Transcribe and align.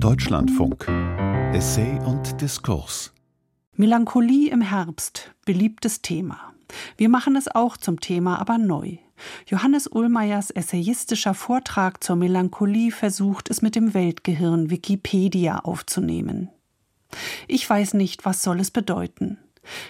Deutschlandfunk 0.00 0.86
Essay 1.52 1.98
und 2.06 2.40
Diskurs 2.40 3.12
Melancholie 3.74 4.48
im 4.48 4.60
Herbst, 4.60 5.34
beliebtes 5.44 6.02
Thema. 6.02 6.54
Wir 6.96 7.08
machen 7.08 7.34
es 7.34 7.48
auch 7.48 7.76
zum 7.76 7.98
Thema, 7.98 8.38
aber 8.38 8.58
neu. 8.58 8.98
Johannes 9.46 9.88
Ullmeyers 9.88 10.50
essayistischer 10.50 11.34
Vortrag 11.34 12.04
zur 12.04 12.14
Melancholie 12.14 12.92
versucht 12.92 13.50
es 13.50 13.60
mit 13.60 13.74
dem 13.74 13.92
Weltgehirn 13.92 14.70
Wikipedia 14.70 15.58
aufzunehmen. 15.58 16.50
Ich 17.48 17.68
weiß 17.68 17.94
nicht, 17.94 18.24
was 18.24 18.44
soll 18.44 18.60
es 18.60 18.70
bedeuten. 18.70 19.38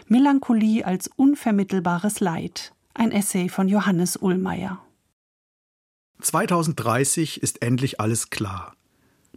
Melancholie 0.07 0.87
als 0.87 1.11
unvermittelbares 1.17 2.21
Leid. 2.21 2.73
Ein 2.95 3.13
Essay 3.13 3.51
von 3.51 3.69
Johannes 3.69 4.17
Ullmeyer. 4.17 4.83
2030 6.23 7.43
ist 7.43 7.61
endlich 7.61 8.01
alles 8.01 8.31
klar. 8.31 8.73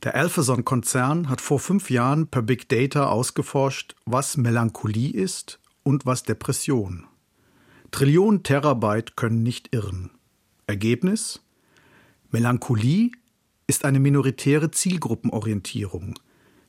Der 0.04 0.15
Alphason-Konzern 0.15 1.29
hat 1.29 1.41
vor 1.41 1.59
fünf 1.59 1.91
Jahren 1.91 2.25
per 2.25 2.42
Big 2.42 2.68
Data 2.69 3.05
ausgeforscht, 3.05 3.96
was 4.05 4.36
Melancholie 4.36 5.14
ist 5.14 5.59
und 5.83 6.07
was 6.07 6.23
Depression. 6.23 7.05
Trillionen 7.92 8.42
Terabyte 8.42 9.15
können 9.15 9.43
nicht 9.43 9.75
irren. 9.75 10.09
Ergebnis? 10.65 11.42
Melancholie 12.32 13.11
ist 13.68 13.86
eine 13.86 14.00
minoritäre 14.00 14.71
Zielgruppenorientierung, 14.71 16.18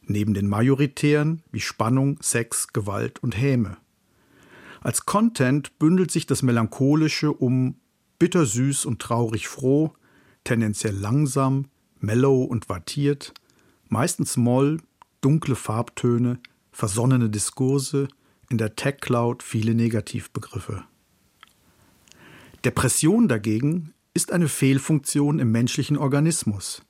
neben 0.02 0.34
den 0.34 0.48
majoritären 0.48 1.42
wie 1.52 1.60
Spannung, 1.60 2.18
Sex, 2.20 2.74
Gewalt 2.74 3.23
und 3.23 3.40
Häme. 3.40 3.78
Als 4.82 5.06
Content 5.06 5.78
bündelt 5.78 6.10
sich 6.10 6.26
das 6.26 6.42
Melancholische 6.42 7.32
um 7.32 7.76
bittersüß 8.18 8.84
und 8.84 9.01
traurig 9.01 9.48
froh, 9.48 9.95
tendenziell 10.45 10.95
langsam, 10.95 11.68
mellow 12.02 12.42
und 12.42 12.69
wattiert, 12.69 13.33
meistens 13.88 14.37
Moll, 14.37 14.80
dunkle 15.20 15.55
Farbtöne, 15.55 16.38
versonnene 16.73 17.30
Diskurse, 17.30 18.09
in 18.49 18.59
der 18.59 18.76
Tech-Cloud 18.76 19.43
viele 19.43 19.74
Negativbegriffe. 19.74 20.85
Depression 22.65 23.29
dagegen 23.29 23.95
ist 24.15 24.30
eine 24.30 24.49
Fehlfunktion 24.49 25.38
im 25.38 25.51
menschlichen 25.51 25.96
Organismus, 25.96 26.82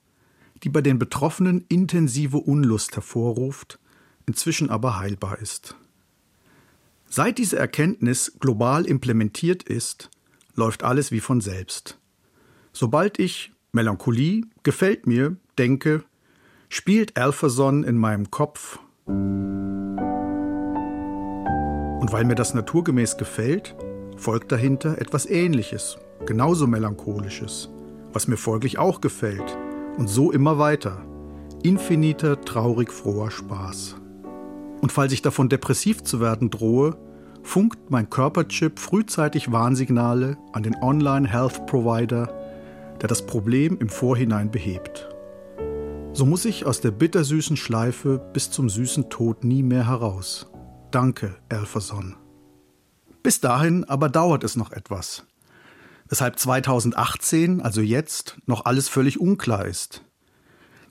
die 0.64 0.68
bei 0.68 0.80
den 0.80 0.98
Betroffenen 0.98 1.64
intensive 1.68 2.38
Unlust 2.38 2.94
hervorruft, 2.96 3.78
inzwischen 4.26 4.70
aber 4.70 4.98
heilbar 4.98 5.38
ist. 5.38 5.76
Seit 7.08 7.38
diese 7.38 7.58
Erkenntnis 7.58 8.32
global 8.40 8.86
implementiert 8.86 9.62
ist, 9.62 10.10
läuft 10.54 10.82
alles 10.82 11.12
wie 11.12 11.20
von 11.20 11.40
selbst. 11.40 11.98
Sobald 12.72 13.18
ich 13.18 13.51
Melancholie 13.74 14.44
gefällt 14.64 15.06
mir, 15.06 15.36
denke, 15.56 16.04
spielt 16.68 17.16
Alphason 17.16 17.84
in 17.84 17.96
meinem 17.96 18.30
Kopf. 18.30 18.78
Und 19.06 19.96
weil 22.10 22.26
mir 22.26 22.34
das 22.34 22.52
naturgemäß 22.52 23.16
gefällt, 23.16 23.74
folgt 24.18 24.52
dahinter 24.52 25.00
etwas 25.00 25.24
Ähnliches, 25.24 25.96
genauso 26.26 26.66
Melancholisches, 26.66 27.70
was 28.12 28.28
mir 28.28 28.36
folglich 28.36 28.76
auch 28.76 29.00
gefällt. 29.00 29.56
Und 29.96 30.06
so 30.06 30.30
immer 30.32 30.58
weiter. 30.58 31.06
Infiniter, 31.62 32.42
traurig 32.42 32.92
froher 32.92 33.30
Spaß. 33.30 33.96
Und 34.82 34.92
falls 34.92 35.14
ich 35.14 35.22
davon 35.22 35.48
depressiv 35.48 36.02
zu 36.02 36.20
werden 36.20 36.50
drohe, 36.50 36.98
funkt 37.42 37.90
mein 37.90 38.10
Körperchip 38.10 38.78
frühzeitig 38.78 39.50
Warnsignale 39.50 40.36
an 40.52 40.62
den 40.62 40.76
Online-Health-Provider 40.76 42.41
der 43.02 43.08
das 43.08 43.26
Problem 43.26 43.78
im 43.80 43.88
Vorhinein 43.88 44.50
behebt. 44.50 45.08
So 46.14 46.24
muss 46.24 46.44
ich 46.44 46.66
aus 46.66 46.80
der 46.80 46.92
bittersüßen 46.92 47.56
Schleife 47.56 48.20
bis 48.32 48.50
zum 48.50 48.70
süßen 48.70 49.10
Tod 49.10 49.44
nie 49.44 49.62
mehr 49.62 49.88
heraus. 49.88 50.46
Danke, 50.92 51.34
Elferson. 51.48 52.16
Bis 53.22 53.40
dahin 53.40 53.84
aber 53.84 54.08
dauert 54.08 54.44
es 54.44 54.56
noch 54.56 54.72
etwas. 54.72 55.26
Weshalb 56.08 56.38
2018, 56.38 57.60
also 57.60 57.80
jetzt, 57.80 58.36
noch 58.46 58.66
alles 58.66 58.88
völlig 58.88 59.18
unklar 59.18 59.66
ist. 59.66 60.04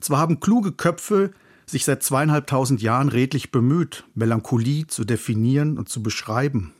Zwar 0.00 0.18
haben 0.18 0.40
kluge 0.40 0.72
Köpfe 0.72 1.30
sich 1.64 1.84
seit 1.84 2.02
zweieinhalbtausend 2.02 2.82
Jahren 2.82 3.08
redlich 3.08 3.52
bemüht, 3.52 4.04
Melancholie 4.14 4.86
zu 4.86 5.04
definieren 5.04 5.78
und 5.78 5.88
zu 5.88 6.02
beschreiben. 6.02 6.74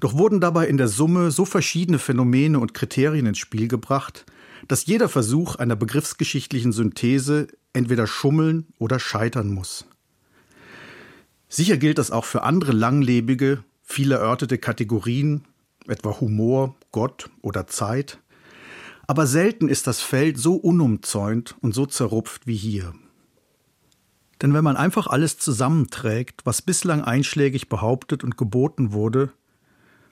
Doch 0.00 0.14
wurden 0.14 0.40
dabei 0.40 0.66
in 0.66 0.78
der 0.78 0.88
Summe 0.88 1.30
so 1.30 1.44
verschiedene 1.44 1.98
Phänomene 1.98 2.58
und 2.58 2.74
Kriterien 2.74 3.26
ins 3.26 3.38
Spiel 3.38 3.68
gebracht, 3.68 4.24
dass 4.70 4.86
jeder 4.86 5.08
Versuch 5.08 5.56
einer 5.56 5.74
begriffsgeschichtlichen 5.74 6.70
Synthese 6.70 7.48
entweder 7.72 8.06
schummeln 8.06 8.68
oder 8.78 9.00
scheitern 9.00 9.48
muss. 9.48 9.84
Sicher 11.48 11.76
gilt 11.76 11.98
das 11.98 12.12
auch 12.12 12.24
für 12.24 12.44
andere 12.44 12.70
langlebige, 12.70 13.64
viel 13.82 14.12
erörterte 14.12 14.58
Kategorien, 14.58 15.42
etwa 15.88 16.20
Humor, 16.20 16.76
Gott 16.92 17.30
oder 17.42 17.66
Zeit. 17.66 18.20
Aber 19.08 19.26
selten 19.26 19.68
ist 19.68 19.88
das 19.88 20.00
Feld 20.00 20.38
so 20.38 20.54
unumzäunt 20.54 21.56
und 21.62 21.74
so 21.74 21.84
zerrupft 21.84 22.46
wie 22.46 22.54
hier. 22.54 22.94
Denn 24.40 24.54
wenn 24.54 24.62
man 24.62 24.76
einfach 24.76 25.08
alles 25.08 25.36
zusammenträgt, 25.36 26.42
was 26.46 26.62
bislang 26.62 27.02
einschlägig 27.02 27.68
behauptet 27.68 28.22
und 28.22 28.36
geboten 28.36 28.92
wurde, 28.92 29.32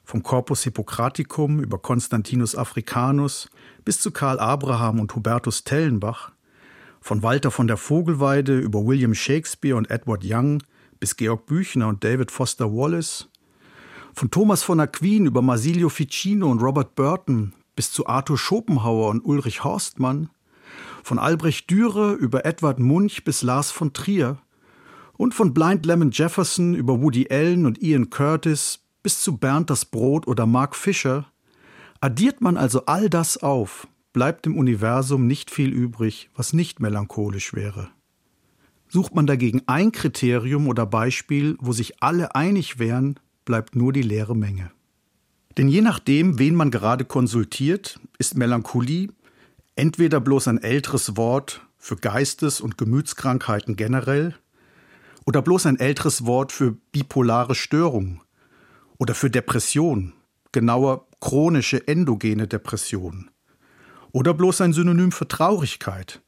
vom 0.08 0.22
Corpus 0.22 0.62
Hippocraticum 0.62 1.60
über 1.60 1.76
Constantinus 1.76 2.56
Africanus 2.56 3.50
bis 3.84 4.00
zu 4.00 4.10
Karl 4.10 4.40
Abraham 4.40 5.00
und 5.00 5.14
Hubertus 5.14 5.64
Tellenbach, 5.64 6.32
von 7.02 7.22
Walter 7.22 7.50
von 7.50 7.66
der 7.66 7.76
Vogelweide 7.76 8.58
über 8.58 8.86
William 8.86 9.12
Shakespeare 9.12 9.76
und 9.76 9.90
Edward 9.90 10.22
Young 10.24 10.62
bis 10.98 11.14
Georg 11.14 11.44
Büchner 11.44 11.88
und 11.88 12.04
David 12.04 12.30
Foster 12.30 12.72
Wallace, 12.72 13.28
von 14.14 14.30
Thomas 14.30 14.62
von 14.62 14.80
Aquin 14.80 15.26
über 15.26 15.42
Marsilio 15.42 15.90
Ficino 15.90 16.50
und 16.50 16.62
Robert 16.62 16.94
Burton 16.94 17.52
bis 17.76 17.92
zu 17.92 18.06
Arthur 18.06 18.38
Schopenhauer 18.38 19.10
und 19.10 19.20
Ulrich 19.20 19.62
Horstmann, 19.62 20.30
von 21.02 21.18
Albrecht 21.18 21.68
Dürer 21.68 22.14
über 22.14 22.46
Edward 22.46 22.78
Munch 22.78 23.24
bis 23.24 23.42
Lars 23.42 23.70
von 23.70 23.92
Trier 23.92 24.38
und 25.18 25.34
von 25.34 25.52
Blind 25.52 25.84
Lemon 25.84 26.12
Jefferson 26.12 26.74
über 26.74 27.02
Woody 27.02 27.28
Allen 27.30 27.66
und 27.66 27.82
Ian 27.82 28.08
Curtis 28.08 28.80
bis 29.08 29.22
zu 29.22 29.38
Bernd 29.38 29.70
das 29.70 29.86
Brot 29.86 30.26
oder 30.26 30.44
Mark 30.44 30.76
Fischer, 30.76 31.24
addiert 32.02 32.42
man 32.42 32.58
also 32.58 32.84
all 32.84 33.08
das 33.08 33.38
auf, 33.38 33.88
bleibt 34.12 34.44
im 34.46 34.54
Universum 34.54 35.26
nicht 35.26 35.50
viel 35.50 35.70
übrig, 35.70 36.28
was 36.36 36.52
nicht 36.52 36.78
melancholisch 36.78 37.54
wäre. 37.54 37.88
Sucht 38.86 39.14
man 39.14 39.26
dagegen 39.26 39.62
ein 39.64 39.92
Kriterium 39.92 40.68
oder 40.68 40.84
Beispiel, 40.84 41.56
wo 41.58 41.72
sich 41.72 42.02
alle 42.02 42.34
einig 42.34 42.78
wären, 42.78 43.18
bleibt 43.46 43.76
nur 43.76 43.94
die 43.94 44.02
leere 44.02 44.36
Menge. 44.36 44.72
Denn 45.56 45.68
je 45.68 45.80
nachdem, 45.80 46.38
wen 46.38 46.54
man 46.54 46.70
gerade 46.70 47.06
konsultiert, 47.06 47.98
ist 48.18 48.36
Melancholie 48.36 49.08
entweder 49.74 50.20
bloß 50.20 50.48
ein 50.48 50.62
älteres 50.62 51.16
Wort 51.16 51.62
für 51.78 51.96
Geistes- 51.96 52.60
und 52.60 52.76
Gemütskrankheiten 52.76 53.74
generell 53.74 54.34
oder 55.24 55.40
bloß 55.40 55.64
ein 55.64 55.80
älteres 55.80 56.26
Wort 56.26 56.52
für 56.52 56.72
bipolare 56.92 57.54
Störungen 57.54 58.20
oder 58.98 59.14
für 59.14 59.30
Depression, 59.30 60.12
genauer 60.52 61.06
chronische 61.20 61.86
endogene 61.86 62.46
Depression. 62.46 63.30
Oder 64.12 64.34
bloß 64.34 64.60
ein 64.62 64.72
Synonym 64.72 65.12
für 65.12 65.28
Traurigkeit. 65.28 66.20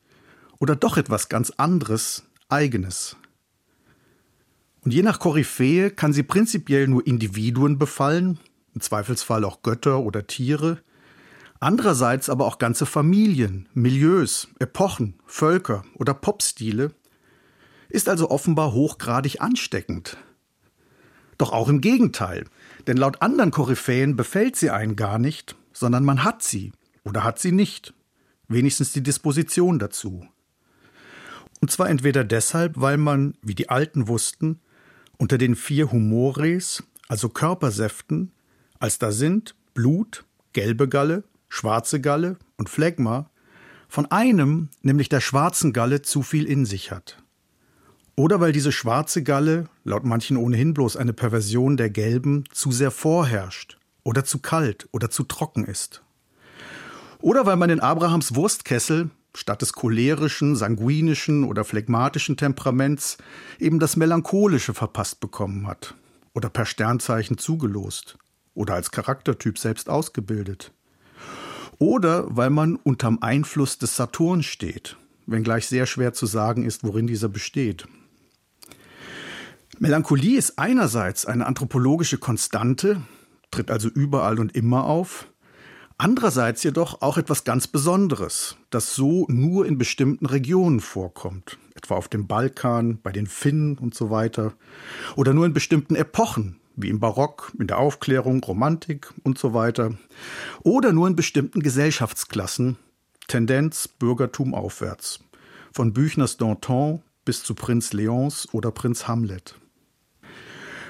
Oder 0.58 0.76
doch 0.76 0.96
etwas 0.96 1.28
ganz 1.28 1.50
anderes, 1.56 2.24
eigenes. 2.48 3.16
Und 4.82 4.94
je 4.94 5.02
nach 5.02 5.18
Koryphäe 5.18 5.90
kann 5.90 6.12
sie 6.12 6.22
prinzipiell 6.22 6.88
nur 6.88 7.06
Individuen 7.06 7.78
befallen, 7.78 8.38
im 8.74 8.80
Zweifelsfall 8.80 9.44
auch 9.44 9.62
Götter 9.62 10.00
oder 10.00 10.26
Tiere, 10.26 10.82
andererseits 11.58 12.30
aber 12.30 12.46
auch 12.46 12.58
ganze 12.58 12.86
Familien, 12.86 13.68
Milieus, 13.74 14.48
Epochen, 14.58 15.18
Völker 15.26 15.84
oder 15.94 16.14
Popstile, 16.14 16.92
ist 17.88 18.08
also 18.08 18.30
offenbar 18.30 18.72
hochgradig 18.72 19.40
ansteckend. 19.40 20.16
Doch 21.36 21.52
auch 21.52 21.68
im 21.68 21.80
Gegenteil, 21.80 22.44
denn 22.86 22.96
laut 22.96 23.22
anderen 23.22 23.50
Koryphäen 23.50 24.16
befällt 24.16 24.56
sie 24.56 24.70
einen 24.70 24.96
gar 24.96 25.18
nicht, 25.18 25.56
sondern 25.72 26.04
man 26.04 26.24
hat 26.24 26.42
sie 26.42 26.72
oder 27.04 27.24
hat 27.24 27.38
sie 27.38 27.52
nicht. 27.52 27.94
Wenigstens 28.48 28.92
die 28.92 29.02
Disposition 29.02 29.78
dazu. 29.78 30.26
Und 31.60 31.70
zwar 31.70 31.88
entweder 31.88 32.24
deshalb, 32.24 32.80
weil 32.80 32.96
man, 32.96 33.34
wie 33.42 33.54
die 33.54 33.68
Alten 33.68 34.08
wussten, 34.08 34.60
unter 35.18 35.38
den 35.38 35.54
vier 35.54 35.92
Humores, 35.92 36.82
also 37.08 37.28
Körpersäften, 37.28 38.32
als 38.78 38.98
da 38.98 39.12
sind 39.12 39.54
Blut, 39.74 40.24
gelbe 40.52 40.88
Galle, 40.88 41.24
schwarze 41.48 42.00
Galle 42.00 42.38
und 42.56 42.70
Phlegma, 42.70 43.30
von 43.88 44.06
einem, 44.06 44.68
nämlich 44.82 45.08
der 45.08 45.20
schwarzen 45.20 45.72
Galle, 45.72 46.02
zu 46.02 46.22
viel 46.22 46.46
in 46.46 46.64
sich 46.64 46.90
hat. 46.90 47.22
Oder 48.20 48.38
weil 48.38 48.52
diese 48.52 48.70
schwarze 48.70 49.22
Galle, 49.22 49.70
laut 49.82 50.04
manchen 50.04 50.36
ohnehin 50.36 50.74
bloß 50.74 50.98
eine 50.98 51.14
Perversion 51.14 51.78
der 51.78 51.88
gelben, 51.88 52.44
zu 52.52 52.70
sehr 52.70 52.90
vorherrscht 52.90 53.78
oder 54.02 54.26
zu 54.26 54.40
kalt 54.40 54.86
oder 54.92 55.08
zu 55.08 55.22
trocken 55.22 55.64
ist. 55.64 56.02
Oder 57.20 57.46
weil 57.46 57.56
man 57.56 57.70
in 57.70 57.80
Abrahams 57.80 58.34
Wurstkessel, 58.34 59.08
statt 59.34 59.62
des 59.62 59.72
cholerischen, 59.72 60.54
sanguinischen 60.54 61.44
oder 61.44 61.64
phlegmatischen 61.64 62.36
Temperaments 62.36 63.16
eben 63.58 63.78
das 63.78 63.96
melancholische 63.96 64.74
verpasst 64.74 65.20
bekommen 65.20 65.66
hat 65.66 65.94
oder 66.34 66.50
per 66.50 66.66
Sternzeichen 66.66 67.38
zugelost 67.38 68.18
oder 68.52 68.74
als 68.74 68.90
Charaktertyp 68.90 69.58
selbst 69.58 69.88
ausgebildet. 69.88 70.72
Oder 71.78 72.26
weil 72.28 72.50
man 72.50 72.76
unterm 72.76 73.20
Einfluss 73.22 73.78
des 73.78 73.96
Saturn 73.96 74.42
steht, 74.42 74.98
wenngleich 75.24 75.66
sehr 75.68 75.86
schwer 75.86 76.12
zu 76.12 76.26
sagen 76.26 76.64
ist, 76.64 76.84
worin 76.84 77.06
dieser 77.06 77.30
besteht. 77.30 77.88
Melancholie 79.78 80.36
ist 80.36 80.58
einerseits 80.58 81.24
eine 81.26 81.46
anthropologische 81.46 82.18
Konstante, 82.18 83.02
tritt 83.50 83.70
also 83.70 83.88
überall 83.88 84.38
und 84.38 84.54
immer 84.54 84.84
auf, 84.84 85.28
andererseits 85.96 86.62
jedoch 86.62 87.02
auch 87.02 87.16
etwas 87.18 87.44
ganz 87.44 87.66
Besonderes, 87.66 88.56
das 88.70 88.94
so 88.94 89.26
nur 89.28 89.66
in 89.66 89.78
bestimmten 89.78 90.26
Regionen 90.26 90.80
vorkommt, 90.80 91.58
etwa 91.74 91.94
auf 91.94 92.08
dem 92.08 92.26
Balkan, 92.26 93.00
bei 93.02 93.12
den 93.12 93.26
Finnen 93.26 93.78
und 93.78 93.94
so 93.94 94.10
weiter, 94.10 94.52
oder 95.16 95.32
nur 95.32 95.46
in 95.46 95.54
bestimmten 95.54 95.94
Epochen, 95.94 96.58
wie 96.76 96.88
im 96.88 97.00
Barock, 97.00 97.52
in 97.58 97.66
der 97.66 97.78
Aufklärung, 97.78 98.42
Romantik 98.42 99.12
und 99.22 99.38
so 99.38 99.54
weiter, 99.54 99.94
oder 100.62 100.92
nur 100.92 101.06
in 101.06 101.16
bestimmten 101.16 101.60
Gesellschaftsklassen, 101.60 102.76
Tendenz 103.28 103.88
Bürgertum 103.88 104.54
aufwärts, 104.54 105.20
von 105.72 105.92
Büchners 105.92 106.36
Danton 106.36 107.02
bis 107.24 107.42
zu 107.42 107.54
Prinz 107.54 107.92
Leons 107.92 108.48
oder 108.52 108.70
Prinz 108.70 109.08
Hamlet. 109.08 109.54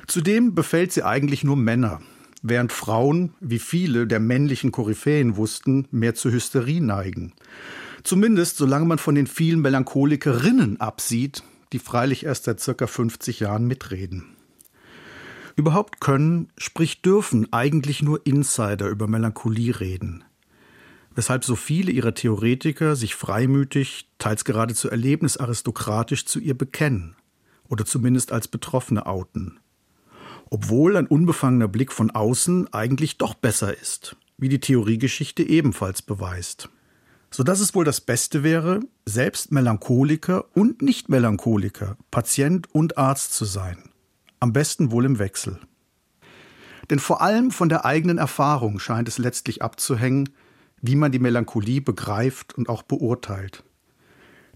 Zudem 0.07 0.55
befällt 0.55 0.93
sie 0.93 1.05
eigentlich 1.05 1.45
nur 1.45 1.57
Männer, 1.57 2.01
während 2.43 2.73
Frauen, 2.73 3.35
wie 3.41 3.59
viele 3.59 4.07
der 4.07 4.21
männlichen 4.21 4.73
Koryphäen 4.73 5.37
wussten, 5.37 5.87
mehr 5.91 6.15
zur 6.15 6.33
Hysterie 6.33 6.81
neigen. 6.81 7.35
Zumindest 8.03 8.57
solange 8.57 8.87
man 8.87 8.99
von 8.99 9.15
den 9.15 9.27
vielen 9.27 9.61
Melancholikerinnen 9.61 10.81
absieht, 10.81 11.43
die 11.73 11.79
freilich 11.79 12.25
erst 12.25 12.45
seit 12.45 12.61
circa 12.61 12.87
50 12.87 13.41
Jahren 13.41 13.67
mitreden. 13.67 14.37
Überhaupt 15.57 16.01
können, 16.01 16.49
sprich 16.57 17.03
dürfen 17.03 17.53
eigentlich 17.53 18.03
nur 18.03 18.27
Insider 18.27 18.89
über 18.89 19.07
Melancholie 19.07 19.79
reden. 19.79 20.25
Weshalb 21.15 21.45
so 21.45 21.57
viele 21.57 21.91
ihrer 21.91 22.15
Theoretiker 22.15 22.97
sich 22.97 23.15
freimütig, 23.15 24.09
teils 24.19 24.45
geradezu 24.45 24.89
erlebnisaristokratisch 24.89 26.25
zu 26.27 26.39
ihr 26.39 26.57
bekennen 26.57 27.17
oder 27.69 27.85
zumindest 27.85 28.33
als 28.33 28.49
Betroffene 28.49 29.07
outen. 29.07 29.59
Obwohl 30.51 30.97
ein 30.97 31.07
unbefangener 31.07 31.69
Blick 31.69 31.93
von 31.93 32.11
außen 32.11 32.73
eigentlich 32.73 33.19
doch 33.19 33.35
besser 33.35 33.77
ist, 33.77 34.17
wie 34.39 34.49
die 34.49 34.61
Theoriegeschichte 34.61 35.43
ebenfalls 35.43 36.03
beweist. 36.03 36.69
So 37.31 37.45
dass 37.45 37.61
es 37.61 37.75
wohl 37.75 37.85
das 37.85 38.01
Beste 38.01 38.43
wäre, 38.43 38.81
selbst 39.07 39.53
Melancholiker 39.53 40.45
und 40.57 40.83
Nicht-Melancholiker, 40.83 41.97
Patient 42.11 42.73
und 42.75 42.99
Arzt 42.99 43.35
zu 43.35 43.45
sein 43.45 43.91
am 44.41 44.55
besten 44.55 44.91
wohl 44.91 45.05
im 45.05 45.19
Wechsel. 45.19 45.59
Denn 46.89 46.99
vor 46.99 47.21
allem 47.21 47.51
von 47.51 47.69
der 47.69 47.85
eigenen 47.85 48.19
Erfahrung 48.19 48.81
scheint 48.81 49.07
es 49.07 49.19
letztlich 49.19 49.63
abzuhängen, 49.63 50.31
wie 50.83 50.97
man 50.97 51.13
die 51.13 51.19
Melancholie 51.19 51.81
begreift 51.81 52.57
und 52.57 52.69
auch 52.69 52.83
beurteilt. 52.83 53.65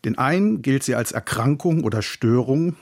Den 0.04 0.18
einen 0.18 0.62
gilt 0.62 0.82
sie 0.82 0.94
als 0.94 1.12
Erkrankung 1.12 1.84
oder 1.84 2.02
Störung, 2.02 2.76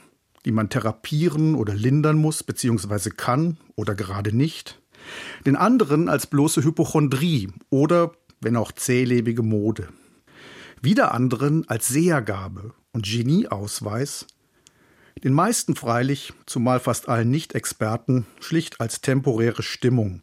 die 0.45 0.51
man 0.51 0.69
therapieren 0.69 1.55
oder 1.55 1.73
lindern 1.73 2.17
muss, 2.17 2.43
beziehungsweise 2.43 3.11
kann 3.11 3.57
oder 3.75 3.95
gerade 3.95 4.35
nicht. 4.35 4.81
Den 5.45 5.55
anderen 5.55 6.09
als 6.09 6.27
bloße 6.27 6.63
Hypochondrie 6.63 7.49
oder, 7.69 8.11
wenn 8.41 8.55
auch 8.55 8.71
zählebige 8.71 9.41
Mode. 9.41 9.87
Wieder 10.81 11.13
anderen 11.13 11.67
als 11.69 11.87
Sehergabe 11.87 12.73
und 12.91 13.05
Genieausweis, 13.05 14.27
den 15.23 15.33
meisten 15.33 15.75
freilich, 15.75 16.33
zumal 16.45 16.81
fast 16.81 17.07
allen 17.07 17.29
Nicht-Experten, 17.29 18.25
schlicht 18.41 18.81
als 18.81 18.99
temporäre 18.99 19.63
Stimmung, 19.63 20.21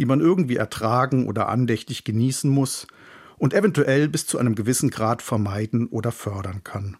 die 0.00 0.06
man 0.06 0.20
irgendwie 0.20 0.56
ertragen 0.56 1.28
oder 1.28 1.50
andächtig 1.50 2.04
genießen 2.04 2.50
muss 2.50 2.86
und 3.36 3.52
eventuell 3.52 4.08
bis 4.08 4.26
zu 4.26 4.38
einem 4.38 4.54
gewissen 4.54 4.88
Grad 4.88 5.20
vermeiden 5.20 5.88
oder 5.88 6.10
fördern 6.10 6.64
kann. 6.64 6.96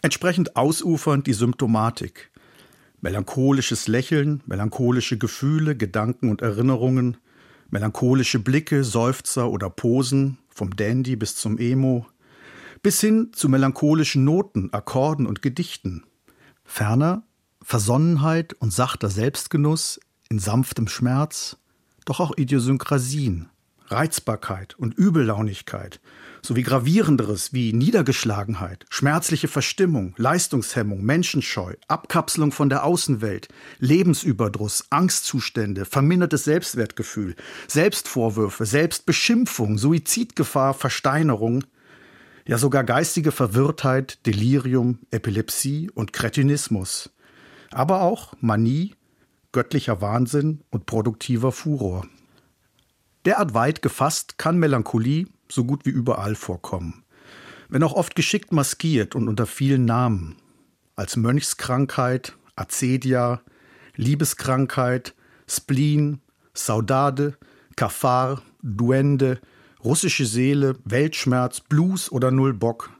Entsprechend 0.00 0.54
ausufernd 0.54 1.26
die 1.26 1.32
Symptomatik. 1.32 2.30
Melancholisches 3.00 3.88
Lächeln, 3.88 4.44
melancholische 4.46 5.18
Gefühle, 5.18 5.76
Gedanken 5.76 6.30
und 6.30 6.40
Erinnerungen, 6.40 7.16
melancholische 7.68 8.38
Blicke, 8.38 8.84
Seufzer 8.84 9.50
oder 9.50 9.70
Posen, 9.70 10.38
vom 10.50 10.76
Dandy 10.76 11.16
bis 11.16 11.34
zum 11.34 11.58
Emo, 11.58 12.06
bis 12.80 13.00
hin 13.00 13.32
zu 13.32 13.48
melancholischen 13.48 14.22
Noten, 14.22 14.72
Akkorden 14.72 15.26
und 15.26 15.42
Gedichten. 15.42 16.04
Ferner 16.64 17.24
Versonnenheit 17.60 18.52
und 18.52 18.72
sachter 18.72 19.08
Selbstgenuss 19.08 19.98
in 20.34 20.40
sanftem 20.40 20.88
Schmerz, 20.88 21.58
doch 22.06 22.18
auch 22.18 22.36
Idiosynkrasien, 22.36 23.50
Reizbarkeit 23.86 24.74
und 24.76 24.92
Übellaunigkeit, 24.92 26.00
sowie 26.42 26.64
gravierenderes 26.64 27.52
wie 27.52 27.72
Niedergeschlagenheit, 27.72 28.84
schmerzliche 28.90 29.46
Verstimmung, 29.46 30.12
Leistungshemmung, 30.16 31.04
Menschenscheu, 31.04 31.74
Abkapselung 31.86 32.50
von 32.50 32.68
der 32.68 32.82
Außenwelt, 32.82 33.46
Lebensüberdruss, 33.78 34.86
Angstzustände, 34.90 35.84
vermindertes 35.84 36.42
Selbstwertgefühl, 36.42 37.36
Selbstvorwürfe, 37.68 38.66
Selbstbeschimpfung, 38.66 39.78
Suizidgefahr, 39.78 40.74
Versteinerung, 40.74 41.62
ja 42.44 42.58
sogar 42.58 42.82
geistige 42.82 43.30
Verwirrtheit, 43.30 44.26
Delirium, 44.26 44.98
Epilepsie 45.12 45.92
und 45.94 46.12
Kretinismus, 46.12 47.10
aber 47.70 48.02
auch 48.02 48.34
Manie, 48.40 48.96
göttlicher 49.54 50.02
Wahnsinn 50.02 50.60
und 50.70 50.84
produktiver 50.84 51.52
Furor. 51.52 52.06
Derart 53.24 53.54
weit 53.54 53.80
gefasst 53.80 54.36
kann 54.36 54.58
Melancholie 54.58 55.26
so 55.48 55.64
gut 55.64 55.86
wie 55.86 55.90
überall 55.90 56.34
vorkommen, 56.34 57.04
wenn 57.70 57.82
auch 57.82 57.94
oft 57.94 58.14
geschickt 58.16 58.52
maskiert 58.52 59.14
und 59.14 59.28
unter 59.28 59.46
vielen 59.46 59.86
Namen, 59.86 60.36
als 60.96 61.16
Mönchskrankheit, 61.16 62.36
Acedia, 62.56 63.40
Liebeskrankheit, 63.96 65.14
Spleen, 65.48 66.20
Saudade, 66.52 67.38
Kafar, 67.76 68.42
Duende, 68.62 69.40
russische 69.82 70.26
Seele, 70.26 70.76
Weltschmerz, 70.84 71.60
Blues 71.60 72.10
oder 72.10 72.30
Null 72.30 72.54
Bock. 72.54 72.90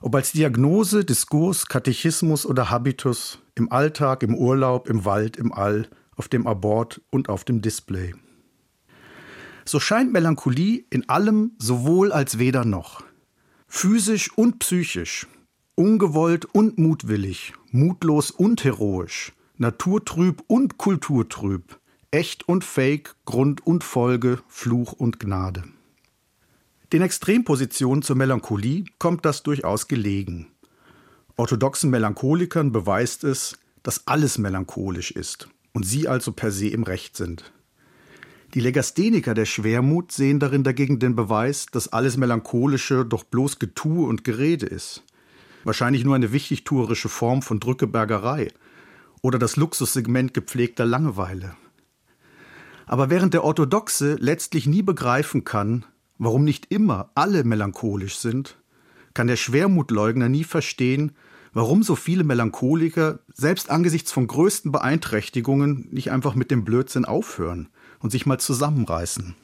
Ob 0.00 0.14
als 0.14 0.32
Diagnose, 0.32 1.04
Diskurs, 1.04 1.66
Katechismus 1.66 2.46
oder 2.46 2.70
Habitus, 2.70 3.38
im 3.54 3.70
Alltag, 3.70 4.22
im 4.22 4.34
Urlaub, 4.34 4.88
im 4.88 5.04
Wald, 5.04 5.36
im 5.36 5.52
All, 5.52 5.88
auf 6.16 6.28
dem 6.28 6.46
Abort 6.46 7.00
und 7.10 7.28
auf 7.28 7.44
dem 7.44 7.60
Display. 7.60 8.14
So 9.64 9.80
scheint 9.80 10.12
Melancholie 10.12 10.84
in 10.90 11.08
allem 11.08 11.52
sowohl 11.58 12.12
als 12.12 12.38
weder 12.38 12.64
noch. 12.64 13.02
Physisch 13.66 14.30
und 14.36 14.58
psychisch, 14.58 15.26
ungewollt 15.74 16.44
und 16.44 16.78
mutwillig, 16.78 17.54
mutlos 17.70 18.30
und 18.30 18.62
heroisch, 18.62 19.32
naturtrüb 19.56 20.42
und 20.46 20.78
kulturtrüb, 20.78 21.78
echt 22.10 22.46
und 22.48 22.62
fake, 22.62 23.16
Grund 23.24 23.66
und 23.66 23.82
Folge, 23.82 24.38
Fluch 24.48 24.92
und 24.92 25.18
Gnade. 25.18 25.64
Den 26.92 27.02
Extrempositionen 27.02 28.02
zur 28.02 28.14
Melancholie 28.16 28.84
kommt 28.98 29.24
das 29.24 29.42
durchaus 29.42 29.88
gelegen. 29.88 30.53
Orthodoxen 31.36 31.90
Melancholikern 31.90 32.70
beweist 32.70 33.24
es, 33.24 33.58
dass 33.82 34.06
alles 34.06 34.38
melancholisch 34.38 35.10
ist 35.10 35.48
und 35.72 35.84
sie 35.84 36.06
also 36.06 36.30
per 36.30 36.52
se 36.52 36.68
im 36.68 36.84
Recht 36.84 37.16
sind. 37.16 37.52
Die 38.54 38.60
Legastheniker 38.60 39.34
der 39.34 39.44
Schwermut 39.44 40.12
sehen 40.12 40.38
darin 40.38 40.62
dagegen 40.62 41.00
den 41.00 41.16
Beweis, 41.16 41.66
dass 41.66 41.92
alles 41.92 42.16
Melancholische 42.16 43.04
doch 43.04 43.24
bloß 43.24 43.58
Getue 43.58 44.06
und 44.06 44.22
Gerede 44.22 44.66
ist. 44.66 45.02
Wahrscheinlich 45.64 46.04
nur 46.04 46.14
eine 46.14 46.30
wichtigtuerische 46.30 47.08
Form 47.08 47.42
von 47.42 47.58
Drückebergerei 47.58 48.48
oder 49.22 49.40
das 49.40 49.56
Luxussegment 49.56 50.34
gepflegter 50.34 50.84
Langeweile. 50.84 51.56
Aber 52.86 53.10
während 53.10 53.34
der 53.34 53.42
Orthodoxe 53.42 54.14
letztlich 54.20 54.66
nie 54.66 54.82
begreifen 54.82 55.42
kann, 55.42 55.84
warum 56.18 56.44
nicht 56.44 56.70
immer 56.70 57.10
alle 57.16 57.42
melancholisch 57.42 58.18
sind, 58.18 58.56
kann 59.14 59.28
der 59.28 59.36
Schwermutleugner 59.36 60.28
nie 60.28 60.44
verstehen, 60.44 61.12
warum 61.52 61.82
so 61.82 61.94
viele 61.94 62.24
Melancholiker 62.24 63.20
selbst 63.32 63.70
angesichts 63.70 64.12
von 64.12 64.26
größten 64.26 64.72
Beeinträchtigungen 64.72 65.88
nicht 65.90 66.10
einfach 66.10 66.34
mit 66.34 66.50
dem 66.50 66.64
Blödsinn 66.64 67.04
aufhören 67.04 67.68
und 68.00 68.10
sich 68.10 68.26
mal 68.26 68.38
zusammenreißen. 68.38 69.36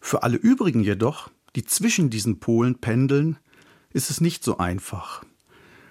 Für 0.00 0.24
alle 0.24 0.36
übrigen 0.36 0.82
jedoch, 0.82 1.30
die 1.54 1.64
zwischen 1.64 2.10
diesen 2.10 2.40
Polen 2.40 2.80
pendeln, 2.80 3.38
ist 3.92 4.10
es 4.10 4.20
nicht 4.20 4.44
so 4.44 4.58
einfach. 4.58 5.24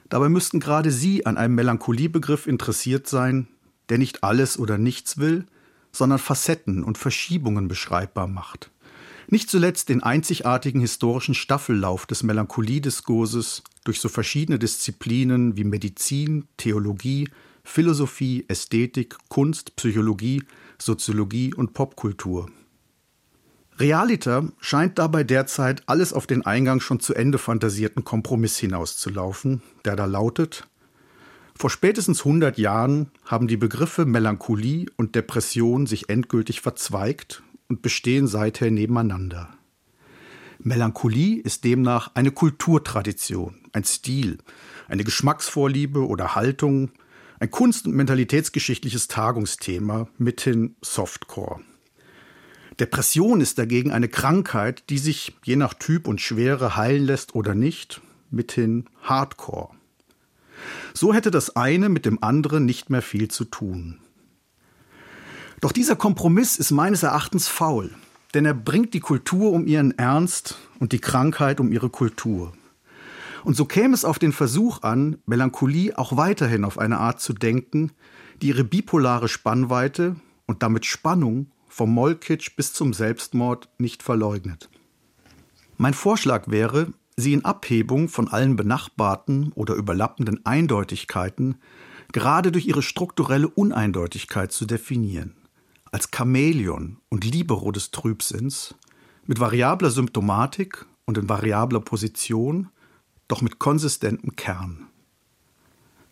Dabei 0.10 0.29
müssten 0.29 0.60
gerade 0.60 0.91
Sie 0.91 1.25
an 1.25 1.38
einem 1.38 1.55
Melancholiebegriff 1.55 2.46
interessiert 2.46 3.08
sein, 3.08 3.48
der 3.89 3.98
nicht 3.98 4.24
alles 4.24 4.60
oder 4.60 4.77
nichts 4.77 5.17
will, 5.17 5.46
sondern 5.91 6.20
Facetten 6.20 6.84
und 6.84 6.98
Verschiebungen 6.98 7.67
beschreibbar 7.67 8.27
macht 8.27 8.70
Nicht 9.27 9.50
zuletzt 9.50 9.89
den 9.89 10.03
einzigartigen 10.03 10.82
historischen 10.82 11.34
Staffellauf 11.34 12.05
des 12.05 12.24
Melancholiediskurses 12.24 13.63
durch 13.84 14.00
so 14.00 14.10
verschiedene 14.10 14.60
Disziplinen 14.60 15.58
wie 15.58 15.63
Medizin, 15.63 16.48
Theologie, 16.58 17.29
Philosophie, 17.63 18.46
Ästhetik, 18.48 19.15
Kunst, 19.27 19.75
Psychologie, 19.75 20.44
Soziologie 20.77 21.53
und 21.53 21.74
Popkultur. 21.74 22.50
Realiter 23.77 24.48
scheint 24.62 25.00
dabei 25.00 25.24
derzeit 25.24 25.84
alles 25.88 26.13
auf 26.13 26.27
den 26.27 26.46
Eingang 26.46 26.79
schon 26.79 27.00
zu 27.00 27.13
Ende 27.13 27.38
fantasierten 27.38 28.05
Kompromiss 28.05 28.58
hinauszulaufen, 28.58 29.62
der 29.84 29.96
da 29.96 30.05
lautet: 30.05 30.67
Vor 31.58 31.70
spätestens 31.70 32.20
100 32.20 32.58
Jahren 32.58 33.10
haben 33.25 33.48
die 33.48 33.58
Begriffe 33.58 34.05
Melancholie 34.05 34.86
und 34.96 35.15
Depression 35.15 35.88
sich 35.88 36.08
endgültig 36.10 36.62
verzweigt 36.62 37.44
und 37.67 37.81
bestehen 37.81 38.27
seither 38.27 38.72
nebeneinander. 38.72 39.50
Melancholie 40.60 41.41
ist 41.41 41.63
demnach 41.63 42.12
eine 42.15 42.31
Kulturtradition, 42.31 43.55
ein 43.74 43.84
Stil, 43.84 44.39
eine 44.88 45.03
Geschmacksvorliebe 45.03 46.07
oder 46.07 46.36
Haltung, 46.36 46.91
ein 47.39 47.51
kunst- 47.51 47.86
und 47.86 47.95
mentalitätsgeschichtliches 47.95 49.07
Tagungsthema, 49.07 50.07
mithin 50.17 50.75
Softcore. 50.81 51.62
Depression 52.79 53.41
ist 53.41 53.57
dagegen 53.57 53.91
eine 53.91 54.10
Krankheit, 54.10 54.89
die 54.89 54.98
sich 54.98 55.36
je 55.43 55.55
nach 55.55 55.74
Typ 55.74 56.07
und 56.07 56.19
Schwere 56.19 56.75
heilen 56.75 57.05
lässt 57.05 57.36
oder 57.36 57.55
nicht, 57.55 58.01
mithin 58.31 58.86
Hardcore. 59.01 59.69
So 60.93 61.13
hätte 61.13 61.31
das 61.31 61.55
eine 61.55 61.89
mit 61.89 62.05
dem 62.05 62.24
anderen 62.24 62.65
nicht 62.65 62.89
mehr 62.89 63.01
viel 63.01 63.29
zu 63.29 63.45
tun. 63.45 64.00
Doch 65.62 65.72
dieser 65.72 65.96
Kompromiss 65.96 66.58
ist 66.58 66.72
meines 66.72 67.04
Erachtens 67.04 67.48
faul, 67.48 67.92
denn 68.34 68.46
er 68.46 68.54
bringt 68.54 68.94
die 68.94 69.00
Kultur 69.00 69.52
um 69.52 69.68
ihren 69.68 69.98
Ernst 69.98 70.58
und 70.80 70.92
die 70.92 71.00
Krankheit 71.00 71.60
um 71.60 71.72
ihre 71.72 71.90
Kultur. 71.90 72.54
Und 73.44 73.56
so 73.56 73.66
käme 73.66 73.94
es 73.94 74.06
auf 74.06 74.20
den 74.20 74.34
Versuch 74.34 74.82
an, 74.82 75.18
Melancholie 75.26 75.98
auch 75.98 76.18
weiterhin 76.18 76.66
auf 76.66 76.80
eine 76.80 77.00
Art 77.00 77.22
zu 77.22 77.32
denken, 77.32 77.92
die 78.42 78.48
ihre 78.48 78.64
bipolare 78.64 79.28
Spannweite 79.28 80.16
und 80.48 80.64
damit 80.64 80.86
Spannung 80.86 81.52
vom 81.68 81.94
Mollkitsch 81.94 82.56
bis 82.56 82.74
zum 82.74 82.94
Selbstmord 82.94 83.70
nicht 83.78 84.02
verleugnet. 84.02 84.70
Mein 85.78 85.94
Vorschlag 85.94 86.48
wäre, 86.48 86.94
sie 87.18 87.34
in 87.34 87.46
Abhebung 87.46 88.10
von 88.10 88.28
allen 88.28 88.56
benachbarten 88.56 89.52
oder 89.54 89.76
überlappenden 89.76 90.46
Eindeutigkeiten 90.46 91.58
gerade 92.12 92.52
durch 92.52 92.66
ihre 92.66 92.82
strukturelle 92.82 93.48
Uneindeutigkeit 93.48 94.52
zu 94.52 94.66
definieren. 94.66 95.36
Als 95.92 96.10
Chamäleon 96.13 96.98
und 97.10 97.24
Libero 97.24 97.72
des 97.72 97.92
Trübsinns, 97.92 98.75
mit 99.25 99.39
variabler 99.39 99.92
Symptomatik 99.92 100.86
und 101.06 101.18
in 101.18 101.30
variabler 101.30 101.80
Position 101.80 102.70
doch 103.27 103.42
mit 103.42 103.60
konsistentem 103.60 104.36
Kern. 104.36 104.88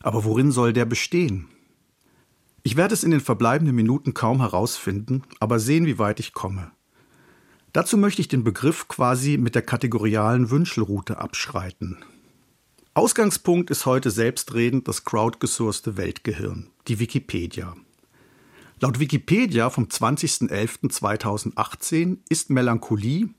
Aber 0.02 0.24
worin 0.24 0.52
soll 0.52 0.74
der 0.74 0.86
bestehen? 0.86 1.48
Ich 2.64 2.76
werde 2.76 2.94
es 2.94 3.04
in 3.04 3.12
den 3.12 3.20
verbleibenden 3.20 3.76
Minuten 3.76 4.14
kaum 4.14 4.40
herausfinden, 4.40 5.24
aber 5.40 5.60
sehen, 5.60 5.86
wie 5.86 6.00
weit 6.00 6.20
ich 6.20 6.34
komme. 6.34 6.72
Dazu 7.74 7.98
möchte 7.98 8.22
ich 8.22 8.28
den 8.28 8.44
Begriff 8.44 8.88
quasi 8.88 9.38
mit 9.38 9.56
der 9.56 9.64
kategorialen 9.64 10.50
Wünschelroute 10.50 11.18
abschreiten. 11.18 11.98
Ausgangspunkt 12.94 13.72
ist 13.72 13.86
heute 13.86 14.12
selbstredend 14.12 14.88
das 14.88 15.04
crowdgesourcete 15.04 15.98
Weltgehirn, 15.98 16.70
die 16.88 17.00
Wikipedia. 17.00 17.76
Laut 18.84 19.00
Wikipedia 19.00 19.70
vom 19.70 19.86
20.11.2018 19.86 22.18
ist 22.28 22.50
Melancholie 22.50 23.30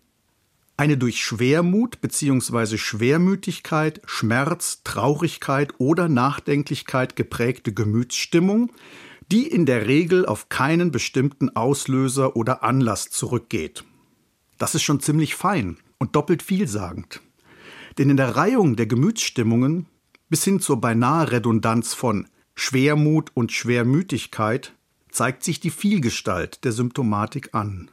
eine 0.78 0.96
durch 0.96 1.22
Schwermut 1.22 2.00
bzw. 2.00 2.78
Schwermütigkeit, 2.78 4.00
Schmerz, 4.06 4.80
Traurigkeit 4.84 5.74
oder 5.76 6.08
Nachdenklichkeit 6.08 7.14
geprägte 7.14 7.74
Gemütsstimmung, 7.74 8.72
die 9.30 9.46
in 9.46 9.66
der 9.66 9.86
Regel 9.86 10.24
auf 10.24 10.48
keinen 10.48 10.90
bestimmten 10.90 11.54
Auslöser 11.54 12.36
oder 12.36 12.62
Anlass 12.62 13.10
zurückgeht. 13.10 13.84
Das 14.56 14.74
ist 14.74 14.82
schon 14.82 15.00
ziemlich 15.00 15.34
fein 15.34 15.76
und 15.98 16.16
doppelt 16.16 16.42
vielsagend. 16.42 17.20
Denn 17.98 18.08
in 18.08 18.16
der 18.16 18.34
Reihung 18.34 18.76
der 18.76 18.86
Gemütsstimmungen 18.86 19.84
bis 20.30 20.42
hin 20.42 20.60
zur 20.60 20.80
beinahe 20.80 21.32
Redundanz 21.32 21.92
von 21.92 22.28
Schwermut 22.54 23.30
und 23.34 23.52
Schwermütigkeit 23.52 24.73
zeigt 25.14 25.44
sich 25.44 25.60
die 25.60 25.70
Vielgestalt 25.70 26.64
der 26.64 26.72
Symptomatik 26.72 27.54
an. 27.54 27.90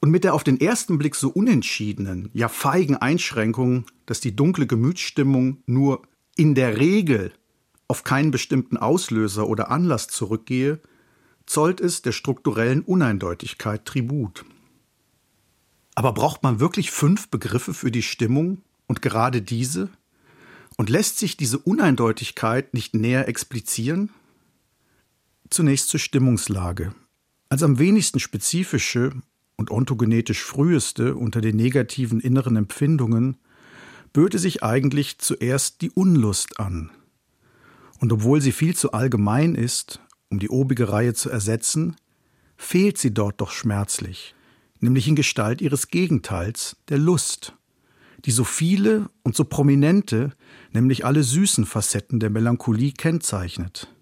Und 0.00 0.10
mit 0.10 0.24
der 0.24 0.34
auf 0.34 0.44
den 0.44 0.60
ersten 0.60 0.98
Blick 0.98 1.14
so 1.14 1.28
unentschiedenen, 1.28 2.30
ja 2.32 2.48
feigen 2.48 2.96
Einschränkung, 2.96 3.86
dass 4.06 4.20
die 4.20 4.34
dunkle 4.34 4.66
Gemütsstimmung 4.66 5.62
nur 5.66 6.02
in 6.36 6.54
der 6.54 6.78
Regel 6.78 7.32
auf 7.86 8.02
keinen 8.02 8.30
bestimmten 8.30 8.76
Auslöser 8.76 9.46
oder 9.46 9.70
Anlass 9.70 10.08
zurückgehe, 10.08 10.80
zollt 11.46 11.80
es 11.80 12.02
der 12.02 12.12
strukturellen 12.12 12.82
Uneindeutigkeit 12.82 13.84
Tribut. 13.84 14.44
Aber 15.94 16.12
braucht 16.12 16.42
man 16.42 16.60
wirklich 16.60 16.90
fünf 16.90 17.28
Begriffe 17.28 17.74
für 17.74 17.90
die 17.90 18.02
Stimmung 18.02 18.62
und 18.86 19.02
gerade 19.02 19.42
diese? 19.42 19.90
Und 20.76 20.88
lässt 20.88 21.18
sich 21.18 21.36
diese 21.36 21.58
Uneindeutigkeit 21.58 22.72
nicht 22.72 22.94
näher 22.94 23.28
explizieren? 23.28 24.10
Zunächst 25.50 25.88
zur 25.88 25.98
Stimmungslage. 25.98 26.94
Als 27.48 27.64
am 27.64 27.80
wenigsten 27.80 28.20
spezifische 28.20 29.10
und 29.56 29.72
ontogenetisch 29.72 30.44
früheste 30.44 31.16
unter 31.16 31.40
den 31.40 31.56
negativen 31.56 32.20
inneren 32.20 32.54
Empfindungen, 32.54 33.36
böte 34.12 34.38
sich 34.38 34.62
eigentlich 34.62 35.18
zuerst 35.18 35.82
die 35.82 35.90
Unlust 35.90 36.60
an. 36.60 36.90
Und 37.98 38.12
obwohl 38.12 38.40
sie 38.40 38.52
viel 38.52 38.76
zu 38.76 38.92
allgemein 38.92 39.56
ist, 39.56 40.00
um 40.28 40.38
die 40.38 40.48
obige 40.48 40.88
Reihe 40.88 41.14
zu 41.14 41.30
ersetzen, 41.30 41.96
fehlt 42.56 42.96
sie 42.98 43.12
dort 43.12 43.40
doch 43.40 43.50
schmerzlich, 43.50 44.36
nämlich 44.78 45.08
in 45.08 45.16
Gestalt 45.16 45.60
ihres 45.60 45.88
Gegenteils, 45.88 46.76
der 46.88 46.98
Lust, 46.98 47.54
die 48.24 48.30
so 48.30 48.44
viele 48.44 49.10
und 49.24 49.34
so 49.34 49.44
prominente, 49.44 50.32
nämlich 50.72 51.04
alle 51.04 51.24
süßen 51.24 51.66
Facetten 51.66 52.20
der 52.20 52.30
Melancholie 52.30 52.92
kennzeichnet. 52.92 53.92